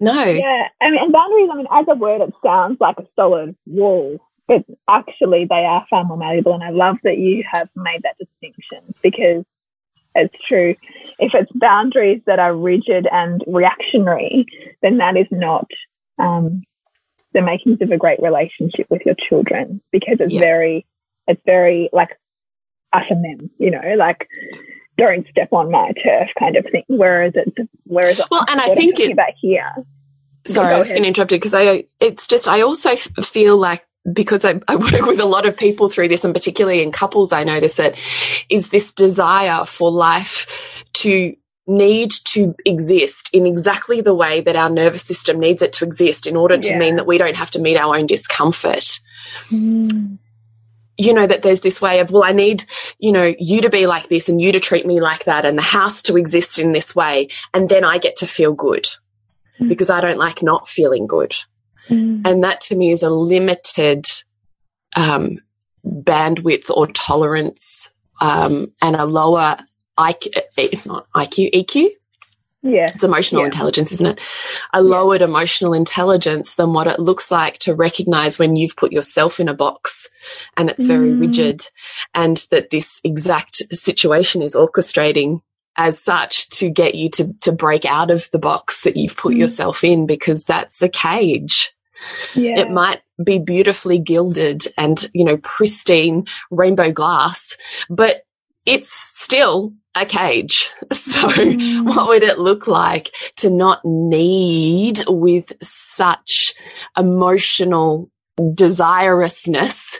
no. 0.00 0.24
Yeah, 0.24 0.68
I 0.80 0.90
mean, 0.90 1.00
and 1.02 1.12
boundaries. 1.12 1.48
I 1.52 1.56
mean, 1.56 1.66
as 1.70 1.86
a 1.88 1.94
word, 1.94 2.20
it 2.20 2.34
sounds 2.42 2.78
like 2.80 2.98
a 2.98 3.06
solid 3.16 3.56
wall 3.66 4.18
but 4.48 4.64
actually 4.88 5.44
they 5.44 5.64
are 5.64 5.86
far 5.88 6.04
more 6.04 6.16
malleable. 6.16 6.54
And 6.54 6.64
I 6.64 6.70
love 6.70 6.96
that 7.04 7.18
you 7.18 7.44
have 7.50 7.68
made 7.76 8.02
that 8.02 8.16
distinction 8.18 8.94
because 9.02 9.44
it's 10.14 10.34
true. 10.48 10.74
If 11.18 11.34
it's 11.34 11.52
boundaries 11.54 12.22
that 12.26 12.38
are 12.38 12.56
rigid 12.56 13.06
and 13.12 13.44
reactionary, 13.46 14.46
then 14.82 14.96
that 14.98 15.16
is 15.16 15.26
not 15.30 15.66
um, 16.18 16.62
the 17.34 17.42
makings 17.42 17.82
of 17.82 17.90
a 17.90 17.98
great 17.98 18.20
relationship 18.20 18.86
with 18.88 19.02
your 19.04 19.14
children 19.14 19.82
because 19.92 20.16
it's 20.18 20.32
yeah. 20.32 20.40
very, 20.40 20.86
it's 21.26 21.42
very 21.44 21.90
like 21.92 22.18
us 22.92 23.04
and 23.10 23.22
them, 23.22 23.50
you 23.58 23.70
know, 23.70 23.94
like 23.96 24.26
don't 24.96 25.26
step 25.28 25.52
on 25.52 25.70
my 25.70 25.92
turf 26.02 26.30
kind 26.38 26.56
of 26.56 26.64
thing. 26.72 26.84
Whereas 26.88 27.34
it's, 27.36 27.70
whereas 27.84 28.20
well, 28.30 28.46
and 28.48 28.60
I 28.60 28.74
think 28.74 28.98
it, 28.98 29.12
about 29.12 29.34
here. 29.38 29.70
Sorry, 30.46 30.72
I 30.72 30.78
was 30.78 30.88
going 30.88 31.02
to 31.02 31.08
interrupt 31.08 31.32
you 31.32 31.38
because 31.38 31.52
I, 31.52 31.84
it's 32.00 32.26
just, 32.26 32.48
I 32.48 32.62
also 32.62 32.96
feel 32.96 33.58
like 33.58 33.84
because 34.12 34.44
I, 34.44 34.60
I, 34.68 34.76
work 34.76 35.06
with 35.06 35.20
a 35.20 35.24
lot 35.24 35.46
of 35.46 35.56
people 35.56 35.88
through 35.88 36.08
this, 36.08 36.24
and 36.24 36.34
particularly 36.34 36.82
in 36.82 36.92
couples, 36.92 37.32
I 37.32 37.44
notice 37.44 37.78
it 37.78 37.96
is 38.48 38.70
this 38.70 38.92
desire 38.92 39.64
for 39.64 39.90
life 39.90 40.84
to 40.94 41.34
need 41.66 42.10
to 42.24 42.54
exist 42.64 43.28
in 43.32 43.46
exactly 43.46 44.00
the 44.00 44.14
way 44.14 44.40
that 44.40 44.56
our 44.56 44.70
nervous 44.70 45.02
system 45.02 45.38
needs 45.38 45.60
it 45.60 45.72
to 45.74 45.84
exist 45.84 46.26
in 46.26 46.34
order 46.34 46.56
to 46.56 46.70
yeah. 46.70 46.78
mean 46.78 46.96
that 46.96 47.06
we 47.06 47.18
don't 47.18 47.36
have 47.36 47.50
to 47.50 47.58
meet 47.58 47.76
our 47.76 47.94
own 47.94 48.06
discomfort. 48.06 48.98
Mm. 49.50 50.18
You 50.96 51.12
know, 51.12 51.26
that 51.26 51.42
there's 51.42 51.60
this 51.60 51.80
way 51.80 52.00
of, 52.00 52.10
well, 52.10 52.24
I 52.24 52.32
need, 52.32 52.64
you 52.98 53.12
know, 53.12 53.34
you 53.38 53.60
to 53.60 53.70
be 53.70 53.86
like 53.86 54.08
this 54.08 54.28
and 54.28 54.40
you 54.40 54.50
to 54.50 54.60
treat 54.60 54.86
me 54.86 55.00
like 55.00 55.24
that 55.24 55.44
and 55.44 55.58
the 55.58 55.62
house 55.62 56.02
to 56.02 56.16
exist 56.16 56.58
in 56.58 56.72
this 56.72 56.96
way. 56.96 57.28
And 57.52 57.68
then 57.68 57.84
I 57.84 57.98
get 57.98 58.16
to 58.16 58.26
feel 58.26 58.54
good 58.54 58.86
mm. 59.60 59.68
because 59.68 59.90
I 59.90 60.00
don't 60.00 60.18
like 60.18 60.42
not 60.42 60.68
feeling 60.68 61.06
good. 61.06 61.34
Mm. 61.88 62.22
And 62.24 62.44
that 62.44 62.60
to 62.62 62.76
me 62.76 62.90
is 62.90 63.02
a 63.02 63.10
limited 63.10 64.06
um, 64.96 65.38
bandwidth 65.84 66.70
or 66.70 66.86
tolerance 66.88 67.90
um, 68.20 68.72
and 68.82 68.96
a 68.96 69.04
lower 69.04 69.58
IQ, 69.98 70.36
eh, 70.56 70.68
not 70.86 71.06
IQ, 71.12 71.52
EQ. 71.54 71.90
Yeah. 72.62 72.90
It's 72.92 73.04
emotional 73.04 73.42
yeah. 73.42 73.46
intelligence, 73.46 73.92
isn't 73.92 74.06
it? 74.06 74.20
A 74.72 74.82
lowered 74.82 75.20
yeah. 75.20 75.28
emotional 75.28 75.74
intelligence 75.74 76.54
than 76.54 76.72
what 76.72 76.88
it 76.88 76.98
looks 76.98 77.30
like 77.30 77.58
to 77.60 77.74
recognize 77.74 78.38
when 78.38 78.56
you've 78.56 78.76
put 78.76 78.92
yourself 78.92 79.38
in 79.38 79.48
a 79.48 79.54
box 79.54 80.08
and 80.56 80.68
it's 80.68 80.84
very 80.84 81.10
mm. 81.10 81.20
rigid 81.20 81.66
and 82.14 82.46
that 82.50 82.70
this 82.70 83.00
exact 83.04 83.62
situation 83.72 84.42
is 84.42 84.54
orchestrating 84.54 85.40
as 85.76 86.00
such 86.00 86.50
to 86.50 86.68
get 86.68 86.96
you 86.96 87.08
to, 87.10 87.32
to 87.40 87.52
break 87.52 87.84
out 87.84 88.10
of 88.10 88.28
the 88.32 88.38
box 88.38 88.82
that 88.82 88.96
you've 88.96 89.16
put 89.16 89.34
mm. 89.34 89.38
yourself 89.38 89.84
in 89.84 90.06
because 90.06 90.44
that's 90.44 90.82
a 90.82 90.88
cage. 90.88 91.72
Yeah. 92.34 92.60
It 92.60 92.70
might 92.70 93.02
be 93.22 93.38
beautifully 93.38 93.98
gilded 93.98 94.66
and, 94.76 95.08
you 95.12 95.24
know, 95.24 95.38
pristine 95.38 96.26
rainbow 96.50 96.92
glass, 96.92 97.56
but 97.90 98.22
it's 98.66 98.92
still 98.92 99.72
a 99.94 100.06
cage. 100.06 100.70
So 100.92 101.28
mm. 101.28 101.84
what 101.84 102.06
would 102.06 102.22
it 102.22 102.38
look 102.38 102.68
like 102.68 103.12
to 103.38 103.50
not 103.50 103.84
need 103.84 105.02
with 105.08 105.52
such 105.60 106.54
emotional 106.96 108.10
desirousness 108.38 109.96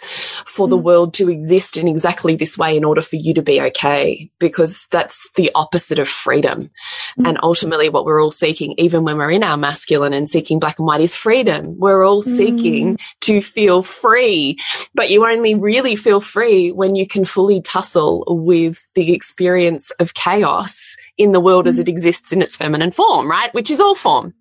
for 0.46 0.68
the 0.68 0.78
mm. 0.78 0.82
world 0.82 1.14
to 1.14 1.28
exist 1.28 1.76
in 1.76 1.88
exactly 1.88 2.36
this 2.36 2.56
way 2.56 2.76
in 2.76 2.84
order 2.84 3.02
for 3.02 3.16
you 3.16 3.34
to 3.34 3.42
be 3.42 3.60
okay, 3.60 4.30
because 4.38 4.86
that's 4.90 5.28
the 5.36 5.50
opposite 5.54 5.98
of 5.98 6.08
freedom. 6.08 6.70
Mm. 7.18 7.28
And 7.28 7.38
ultimately, 7.42 7.88
what 7.88 8.04
we're 8.04 8.22
all 8.22 8.30
seeking, 8.30 8.74
even 8.78 9.04
when 9.04 9.18
we're 9.18 9.30
in 9.30 9.42
our 9.42 9.56
masculine 9.56 10.12
and 10.12 10.28
seeking 10.28 10.58
black 10.58 10.78
and 10.78 10.86
white, 10.86 11.00
is 11.00 11.14
freedom. 11.14 11.78
We're 11.78 12.04
all 12.04 12.22
mm. 12.22 12.36
seeking 12.36 12.98
to 13.22 13.42
feel 13.42 13.82
free, 13.82 14.58
but 14.94 15.10
you 15.10 15.26
only 15.26 15.54
really 15.54 15.96
feel 15.96 16.20
free 16.20 16.72
when 16.72 16.96
you 16.96 17.06
can 17.06 17.24
fully 17.24 17.60
tussle 17.60 18.24
with 18.28 18.88
the 18.94 19.12
experience 19.12 19.90
of 19.92 20.14
chaos 20.14 20.96
in 21.16 21.32
the 21.32 21.40
world 21.40 21.66
as 21.66 21.76
mm. 21.76 21.80
it 21.80 21.88
exists 21.88 22.32
in 22.32 22.42
its 22.42 22.56
feminine 22.56 22.90
form, 22.90 23.30
right? 23.30 23.52
Which 23.52 23.70
is 23.70 23.80
all 23.80 23.94
form. 23.94 24.34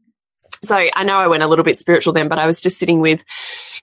So 0.63 0.75
I 0.75 1.03
know 1.03 1.17
I 1.17 1.27
went 1.27 1.43
a 1.43 1.47
little 1.47 1.65
bit 1.65 1.77
spiritual 1.77 2.13
then, 2.13 2.27
but 2.27 2.39
I 2.39 2.45
was 2.45 2.61
just 2.61 2.77
sitting 2.77 2.99
with 2.99 3.23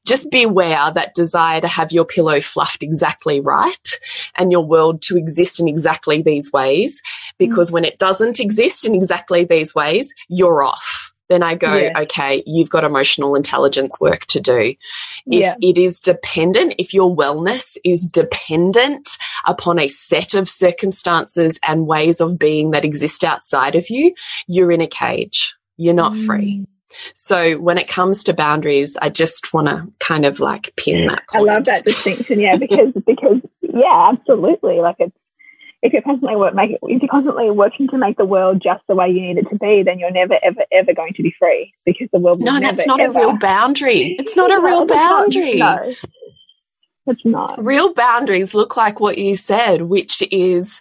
just 0.07 0.31
beware 0.31 0.91
that 0.93 1.15
desire 1.15 1.61
to 1.61 1.69
have 1.69 1.93
your 1.93 2.05
pillow 2.05 2.41
fluffed 2.41 2.83
exactly 2.83 3.41
right 3.41 3.89
and 4.37 4.53
your 4.53 4.65
world 4.65 5.01
to 5.03 5.17
exist 5.17 5.61
in 5.61 5.69
exactly 5.69 6.21
these 6.23 6.53
ways. 6.53 7.03
Because 7.39 7.71
mm. 7.71 7.75
when 7.75 7.85
it 7.85 7.99
doesn't 7.99 8.41
exist 8.41 8.85
in 8.85 8.95
exactly 8.95 9.45
these 9.45 9.75
ways, 9.75 10.15
you're 10.29 10.63
off. 10.63 11.13
Then 11.31 11.43
I 11.43 11.55
go, 11.55 11.75
yeah. 11.75 12.01
okay, 12.01 12.43
you've 12.45 12.69
got 12.69 12.85
emotional 12.85 13.35
intelligence 13.35 13.99
work 13.99 14.27
to 14.27 14.41
do. 14.41 14.61
If 14.61 14.77
yeah. 15.27 15.55
it 15.63 15.79
is 15.79 15.99
dependent, 15.99 16.75
if 16.79 16.93
your 16.93 17.17
wellness 17.17 17.79
is 17.83 18.07
dependent 18.07 19.09
upon 19.47 19.79
a 19.79 19.89
set 19.89 20.35
of 20.35 20.51
circumstances 20.51 21.59
and 21.67 21.87
ways 21.87 22.21
of 22.21 22.39
being 22.39 22.73
that 22.73 22.85
exist 22.85 23.25
outside 23.25 23.75
of 23.75 23.89
you, 23.89 24.15
you're 24.47 24.71
in 24.71 24.83
a 24.83 24.87
cage. 24.87 25.55
You're 25.77 25.95
not 25.95 26.13
mm. 26.13 26.27
free. 26.27 26.67
So 27.15 27.59
when 27.59 27.79
it 27.79 27.89
comes 27.89 28.25
to 28.25 28.35
boundaries, 28.35 28.97
I 29.01 29.11
just 29.11 29.53
want 29.53 29.69
to 29.69 29.91
kind 29.99 30.25
of 30.25 30.41
like 30.41 30.73
pin 30.77 31.07
that. 31.07 31.27
Point. 31.29 31.51
I 31.51 31.55
love 31.55 31.65
that 31.65 31.85
distinction. 31.85 32.41
Yeah, 32.41 32.57
because 32.57 32.93
because 33.07 33.41
yeah, 33.63 34.11
absolutely. 34.13 34.81
Like 34.81 34.97
it's 34.99 35.17
if 35.83 35.93
you're 35.93 36.03
constantly 36.03 36.37
work, 36.37 36.55
make 36.55 36.71
it, 36.71 36.79
if 36.83 37.03
you're 37.03 37.11
constantly 37.11 37.51
working 37.51 37.89
to 37.89 37.99
make 37.99 38.17
the 38.17 38.25
world 38.25 38.63
just 38.63 38.83
the 38.89 38.95
way 38.95 39.11
you 39.11 39.21
need 39.21 39.37
it 39.37 39.49
to 39.51 39.59
be, 39.59 39.83
then 39.83 39.99
you're 39.99 40.11
never 40.11 40.39
ever 40.43 40.65
ever 40.73 40.95
going 40.95 41.13
to 41.15 41.23
be 41.23 41.35
free 41.39 41.73
because 41.85 42.09
the 42.13 42.19
world. 42.19 42.41
no, 42.41 42.59
never, 42.59 42.77
that's 42.77 42.87
not 42.87 43.01
ever. 43.01 43.19
a 43.19 43.21
real 43.21 43.37
boundary. 43.37 44.17
It's 44.19 44.35
not 44.35 44.51
a 44.51 44.61
real 44.61 44.87
boundary. 44.87 45.57
Not, 45.57 45.87
no, 45.87 45.95
it's 47.07 47.25
not. 47.25 47.63
Real 47.63 47.93
boundaries 47.93 48.55
look 48.55 48.77
like 48.77 48.99
what 48.99 49.19
you 49.19 49.37
said, 49.37 49.83
which 49.83 50.23
is 50.33 50.81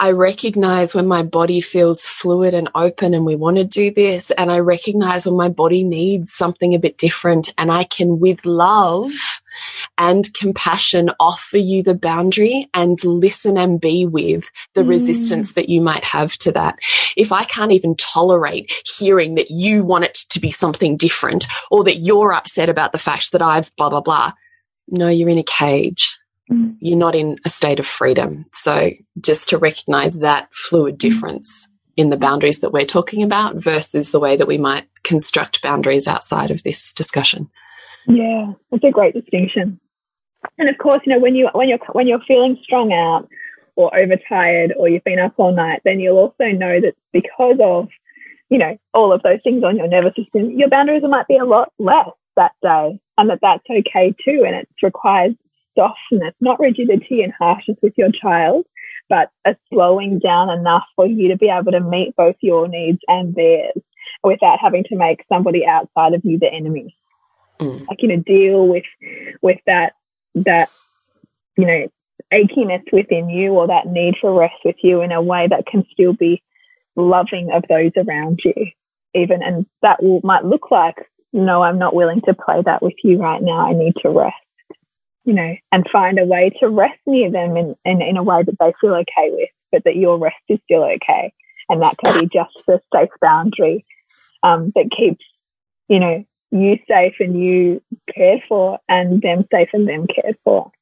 I 0.00 0.12
recognize 0.12 0.94
when 0.94 1.08
my 1.08 1.24
body 1.24 1.60
feels 1.60 2.06
fluid 2.06 2.54
and 2.54 2.68
open 2.76 3.14
and 3.14 3.26
we 3.26 3.34
want 3.34 3.56
to 3.56 3.64
do 3.64 3.92
this. 3.92 4.30
And 4.30 4.50
I 4.50 4.60
recognize 4.60 5.26
when 5.26 5.36
my 5.36 5.48
body 5.48 5.82
needs 5.82 6.32
something 6.32 6.72
a 6.72 6.78
bit 6.78 6.98
different 6.98 7.52
and 7.58 7.72
I 7.72 7.82
can 7.82 8.20
with 8.20 8.46
love 8.46 9.10
and 9.96 10.32
compassion 10.34 11.10
offer 11.18 11.58
you 11.58 11.82
the 11.82 11.96
boundary 11.96 12.70
and 12.74 13.02
listen 13.02 13.58
and 13.58 13.80
be 13.80 14.06
with 14.06 14.48
the 14.74 14.82
mm. 14.82 14.88
resistance 14.88 15.54
that 15.54 15.68
you 15.68 15.80
might 15.80 16.04
have 16.04 16.36
to 16.38 16.52
that. 16.52 16.78
If 17.16 17.32
I 17.32 17.42
can't 17.42 17.72
even 17.72 17.96
tolerate 17.96 18.72
hearing 18.86 19.34
that 19.34 19.50
you 19.50 19.82
want 19.82 20.04
it 20.04 20.14
to 20.30 20.38
be 20.38 20.52
something 20.52 20.96
different 20.96 21.48
or 21.72 21.82
that 21.82 21.96
you're 21.96 22.32
upset 22.32 22.68
about 22.68 22.92
the 22.92 22.98
fact 22.98 23.32
that 23.32 23.42
I've 23.42 23.74
blah, 23.74 23.90
blah, 23.90 24.00
blah. 24.00 24.32
No, 24.86 25.08
you're 25.08 25.28
in 25.28 25.38
a 25.38 25.42
cage 25.42 26.17
you're 26.80 26.96
not 26.96 27.14
in 27.14 27.38
a 27.44 27.50
state 27.50 27.78
of 27.78 27.86
freedom. 27.86 28.46
So 28.52 28.90
just 29.20 29.48
to 29.50 29.58
recognize 29.58 30.18
that 30.18 30.48
fluid 30.52 30.94
mm. 30.94 30.98
difference 30.98 31.68
in 31.96 32.10
the 32.10 32.16
boundaries 32.16 32.60
that 32.60 32.72
we're 32.72 32.86
talking 32.86 33.22
about 33.22 33.56
versus 33.56 34.10
the 34.10 34.20
way 34.20 34.36
that 34.36 34.46
we 34.46 34.56
might 34.56 34.88
construct 35.02 35.62
boundaries 35.62 36.06
outside 36.06 36.50
of 36.50 36.62
this 36.62 36.92
discussion. 36.92 37.50
Yeah, 38.06 38.52
that's 38.70 38.84
a 38.84 38.90
great 38.90 39.14
distinction. 39.14 39.80
And 40.58 40.70
of 40.70 40.78
course, 40.78 41.00
you 41.04 41.12
know, 41.12 41.18
when 41.18 41.34
you 41.34 41.48
when 41.52 41.68
you're 41.68 41.80
when 41.92 42.06
you're 42.06 42.22
feeling 42.26 42.56
strung 42.62 42.92
out 42.92 43.28
or 43.74 43.94
overtired 43.96 44.72
or 44.78 44.88
you've 44.88 45.04
been 45.04 45.18
up 45.18 45.34
all 45.36 45.52
night, 45.52 45.82
then 45.84 46.00
you'll 46.00 46.18
also 46.18 46.46
know 46.52 46.80
that 46.80 46.94
because 47.12 47.58
of, 47.60 47.88
you 48.48 48.58
know, 48.58 48.78
all 48.94 49.12
of 49.12 49.22
those 49.22 49.40
things 49.42 49.64
on 49.64 49.76
your 49.76 49.88
nervous 49.88 50.14
system, 50.16 50.52
your 50.52 50.68
boundaries 50.68 51.02
might 51.02 51.26
be 51.26 51.36
a 51.36 51.44
lot 51.44 51.72
less 51.78 52.08
that 52.36 52.52
day 52.62 53.00
and 53.18 53.30
that 53.30 53.40
that's 53.42 53.64
okay 53.68 54.14
too. 54.24 54.44
And 54.46 54.54
it 54.54 54.68
requires 54.82 55.34
softness, 55.78 56.34
not 56.40 56.58
rigidity 56.58 57.22
and 57.22 57.32
harshness 57.38 57.78
with 57.82 57.92
your 57.96 58.10
child, 58.10 58.66
but 59.08 59.30
a 59.44 59.56
slowing 59.72 60.18
down 60.18 60.50
enough 60.50 60.84
for 60.96 61.06
you 61.06 61.28
to 61.28 61.36
be 61.36 61.48
able 61.48 61.72
to 61.72 61.80
meet 61.80 62.16
both 62.16 62.36
your 62.40 62.68
needs 62.68 62.98
and 63.08 63.34
theirs 63.34 63.80
without 64.22 64.58
having 64.60 64.84
to 64.84 64.96
make 64.96 65.24
somebody 65.30 65.66
outside 65.66 66.14
of 66.14 66.24
you 66.24 66.38
the 66.38 66.52
enemy. 66.52 66.96
Mm. 67.60 67.86
Like, 67.88 68.02
you 68.02 68.08
know, 68.08 68.22
deal 68.24 68.66
with 68.66 68.84
with 69.42 69.58
that 69.66 69.94
that, 70.34 70.70
you 71.56 71.66
know, 71.66 71.88
achiness 72.32 72.82
within 72.92 73.30
you 73.30 73.52
or 73.52 73.66
that 73.68 73.86
need 73.86 74.16
for 74.20 74.32
rest 74.32 74.56
with 74.64 74.76
you 74.82 75.00
in 75.00 75.12
a 75.12 75.22
way 75.22 75.46
that 75.48 75.66
can 75.66 75.84
still 75.92 76.12
be 76.12 76.42
loving 76.96 77.50
of 77.52 77.64
those 77.68 77.92
around 77.96 78.40
you. 78.44 78.54
Even 79.14 79.42
and 79.42 79.66
that 79.82 80.02
will, 80.02 80.20
might 80.22 80.44
look 80.44 80.70
like, 80.70 80.96
no, 81.32 81.62
I'm 81.62 81.78
not 81.78 81.94
willing 81.94 82.20
to 82.22 82.34
play 82.34 82.62
that 82.64 82.82
with 82.82 82.94
you 83.02 83.18
right 83.18 83.42
now. 83.42 83.66
I 83.66 83.72
need 83.72 83.94
to 84.02 84.10
rest 84.10 84.36
you 85.28 85.34
know, 85.34 85.54
and 85.72 85.86
find 85.92 86.18
a 86.18 86.24
way 86.24 86.50
to 86.58 86.70
rest 86.70 86.98
near 87.06 87.30
them 87.30 87.54
in, 87.54 87.76
in, 87.84 88.00
in 88.00 88.16
a 88.16 88.22
way 88.22 88.42
that 88.42 88.56
they 88.58 88.72
feel 88.80 88.94
okay 88.94 89.30
with, 89.30 89.50
but 89.70 89.84
that 89.84 89.94
your 89.94 90.16
rest 90.16 90.36
is 90.48 90.58
still 90.64 90.82
okay. 90.84 91.34
And 91.68 91.82
that 91.82 91.98
can 92.02 92.18
be 92.18 92.30
just 92.32 92.56
a 92.66 92.80
safe 92.94 93.10
boundary 93.20 93.84
um, 94.42 94.72
that 94.74 94.88
keeps, 94.90 95.22
you 95.86 96.00
know, 96.00 96.24
you 96.50 96.78
safe 96.88 97.12
and 97.20 97.38
you 97.38 97.82
cared 98.16 98.40
for 98.48 98.78
and 98.88 99.20
them 99.20 99.44
safe 99.52 99.68
and 99.74 99.86
them 99.86 100.06
cared 100.06 100.38
for. 100.44 100.72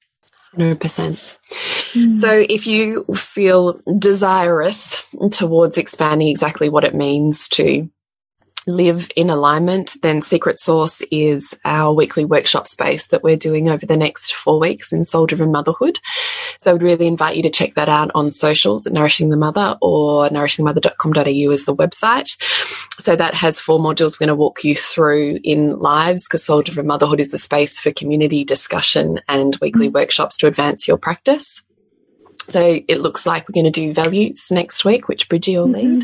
100%. 0.57 0.79
Mm. 0.79 2.13
So, 2.13 2.47
if 2.49 2.69
you 2.69 3.03
feel 3.17 3.81
desirous 3.99 5.03
towards 5.33 5.77
expanding 5.77 6.29
exactly 6.29 6.69
what 6.69 6.85
it 6.85 6.95
means 6.95 7.49
to 7.49 7.91
live 8.67 9.11
in 9.15 9.31
alignment, 9.31 9.97
then 10.03 10.21
Secret 10.21 10.59
Source 10.59 11.03
is 11.11 11.57
our 11.65 11.95
weekly 11.95 12.25
workshop 12.25 12.67
space 12.67 13.07
that 13.09 13.23
we're 13.23 13.37
doing 13.37 13.69
over 13.69 13.87
the 13.87 13.97
next 13.97 14.35
four 14.35 14.59
weeks 14.59 14.93
in 14.93 15.05
soul 15.05 15.27
driven 15.27 15.53
motherhood. 15.53 16.01
So 16.59 16.71
I 16.71 16.73
would 16.73 16.83
really 16.83 17.07
invite 17.07 17.37
you 17.37 17.43
to 17.43 17.51
check 17.51 17.75
that 17.75 17.89
out 17.89 18.11
on 18.15 18.31
socials 18.31 18.87
at 18.87 18.93
Nourishing 18.93 19.31
the 19.31 19.37
Mother 19.37 19.77
or 19.81 20.29
nourishingthemother.com.au 20.31 21.51
is 21.53 21.65
the 21.65 21.77
website. 21.77 22.37
So 23.01 23.15
that 23.15 23.35
has 23.35 23.61
four 23.61 23.79
modules 23.79 24.19
we're 24.19 24.27
going 24.27 24.37
to 24.37 24.41
walk 24.41 24.65
you 24.65 24.75
through 24.75 25.39
in 25.45 25.79
lives 25.79 26.27
because 26.27 26.45
soul 26.45 26.63
driven 26.63 26.87
motherhood 26.87 27.21
is 27.21 27.31
the 27.31 27.39
space 27.39 27.79
for 27.79 27.93
community 27.93 28.45
discussion 28.45 29.21
and 29.29 29.57
weekly 29.61 29.89
mm. 29.89 29.95
workshops 29.95 30.37
to 30.39 30.47
advance 30.47 30.89
your 30.89 30.99
practice. 30.99 31.63
So 32.49 32.81
it 32.87 33.01
looks 33.01 33.27
like 33.27 33.49
we're 33.49 33.61
going 33.61 33.73
to 33.73 33.81
do 33.81 33.93
values 33.93 34.51
next 34.51 34.85
week, 34.85 35.09
which 35.09 35.29
Bridgie 35.29 35.57
will 35.57 35.69
mm 35.69 35.75
-hmm. 35.75 35.95
lead. 35.95 36.03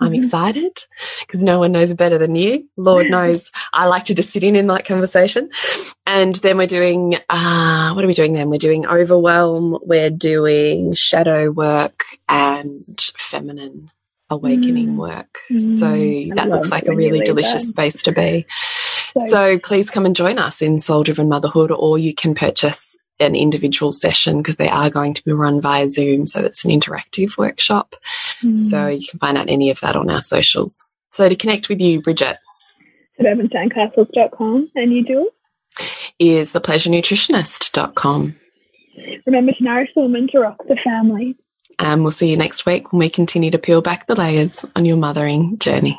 I'm 0.00 0.08
mm 0.08 0.14
-hmm. 0.14 0.24
excited 0.24 0.74
because 1.20 1.42
no 1.44 1.58
one 1.58 1.72
knows 1.72 1.94
better 1.94 2.18
than 2.18 2.36
you. 2.36 2.64
Lord 2.76 3.06
knows 3.08 3.50
I 3.72 3.86
like 3.88 4.04
to 4.06 4.14
just 4.14 4.30
sit 4.30 4.42
in 4.42 4.56
in 4.56 4.66
that 4.68 4.86
conversation. 4.86 5.48
And 6.06 6.34
then 6.36 6.56
we're 6.56 6.66
doing, 6.78 7.16
uh, 7.28 7.92
what 7.92 8.04
are 8.04 8.10
we 8.12 8.14
doing 8.14 8.34
then? 8.34 8.50
We're 8.50 8.68
doing 8.68 8.86
overwhelm, 8.86 9.78
we're 9.82 10.10
doing 10.10 10.94
shadow 10.94 11.50
work 11.50 11.98
and 12.28 13.00
feminine 13.16 13.90
awakening 14.32 14.94
mm. 14.94 14.96
work. 14.96 15.38
So 15.48 15.54
mm. 15.86 16.34
that 16.34 16.48
looks 16.48 16.70
like 16.70 16.86
a 16.86 16.94
really 16.94 17.20
delicious 17.20 17.64
that. 17.64 17.68
space 17.68 18.02
to 18.04 18.12
be. 18.12 18.46
So, 19.16 19.28
so 19.28 19.58
please 19.58 19.90
come 19.90 20.06
and 20.06 20.16
join 20.16 20.38
us 20.38 20.62
in 20.62 20.80
Soul 20.80 21.02
Driven 21.02 21.28
Motherhood, 21.28 21.70
or 21.70 21.98
you 21.98 22.14
can 22.14 22.34
purchase 22.34 22.91
an 23.26 23.36
individual 23.36 23.92
session 23.92 24.38
because 24.38 24.56
they 24.56 24.68
are 24.68 24.90
going 24.90 25.14
to 25.14 25.24
be 25.24 25.32
run 25.32 25.60
via 25.60 25.90
Zoom. 25.90 26.26
So 26.26 26.40
it's 26.40 26.64
an 26.64 26.70
interactive 26.70 27.38
workshop. 27.38 27.94
Mm. 28.42 28.58
So 28.58 28.86
you 28.88 29.06
can 29.06 29.18
find 29.18 29.38
out 29.38 29.48
any 29.48 29.70
of 29.70 29.80
that 29.80 29.96
on 29.96 30.10
our 30.10 30.20
socials. 30.20 30.84
So 31.12 31.28
to 31.28 31.36
connect 31.36 31.68
with 31.68 31.80
you, 31.80 32.00
Bridget. 32.00 32.38
SuburbanSandcastles.com 33.20 34.70
and 34.74 34.92
you 34.92 35.04
do 35.04 35.30
is 36.18 36.52
thepleasurenutritionist.com. 36.52 38.36
Remember 39.26 39.52
to 39.52 39.64
nourish 39.64 39.90
the 39.94 40.02
woman 40.02 40.28
to 40.28 40.40
rock 40.40 40.56
the 40.68 40.76
family. 40.76 41.36
And 41.78 42.02
we'll 42.02 42.12
see 42.12 42.28
you 42.28 42.36
next 42.36 42.66
week 42.66 42.92
when 42.92 43.00
we 43.00 43.08
continue 43.08 43.50
to 43.50 43.58
peel 43.58 43.80
back 43.80 44.06
the 44.06 44.14
layers 44.14 44.64
on 44.76 44.84
your 44.84 44.96
mothering 44.96 45.58
journey. 45.58 45.98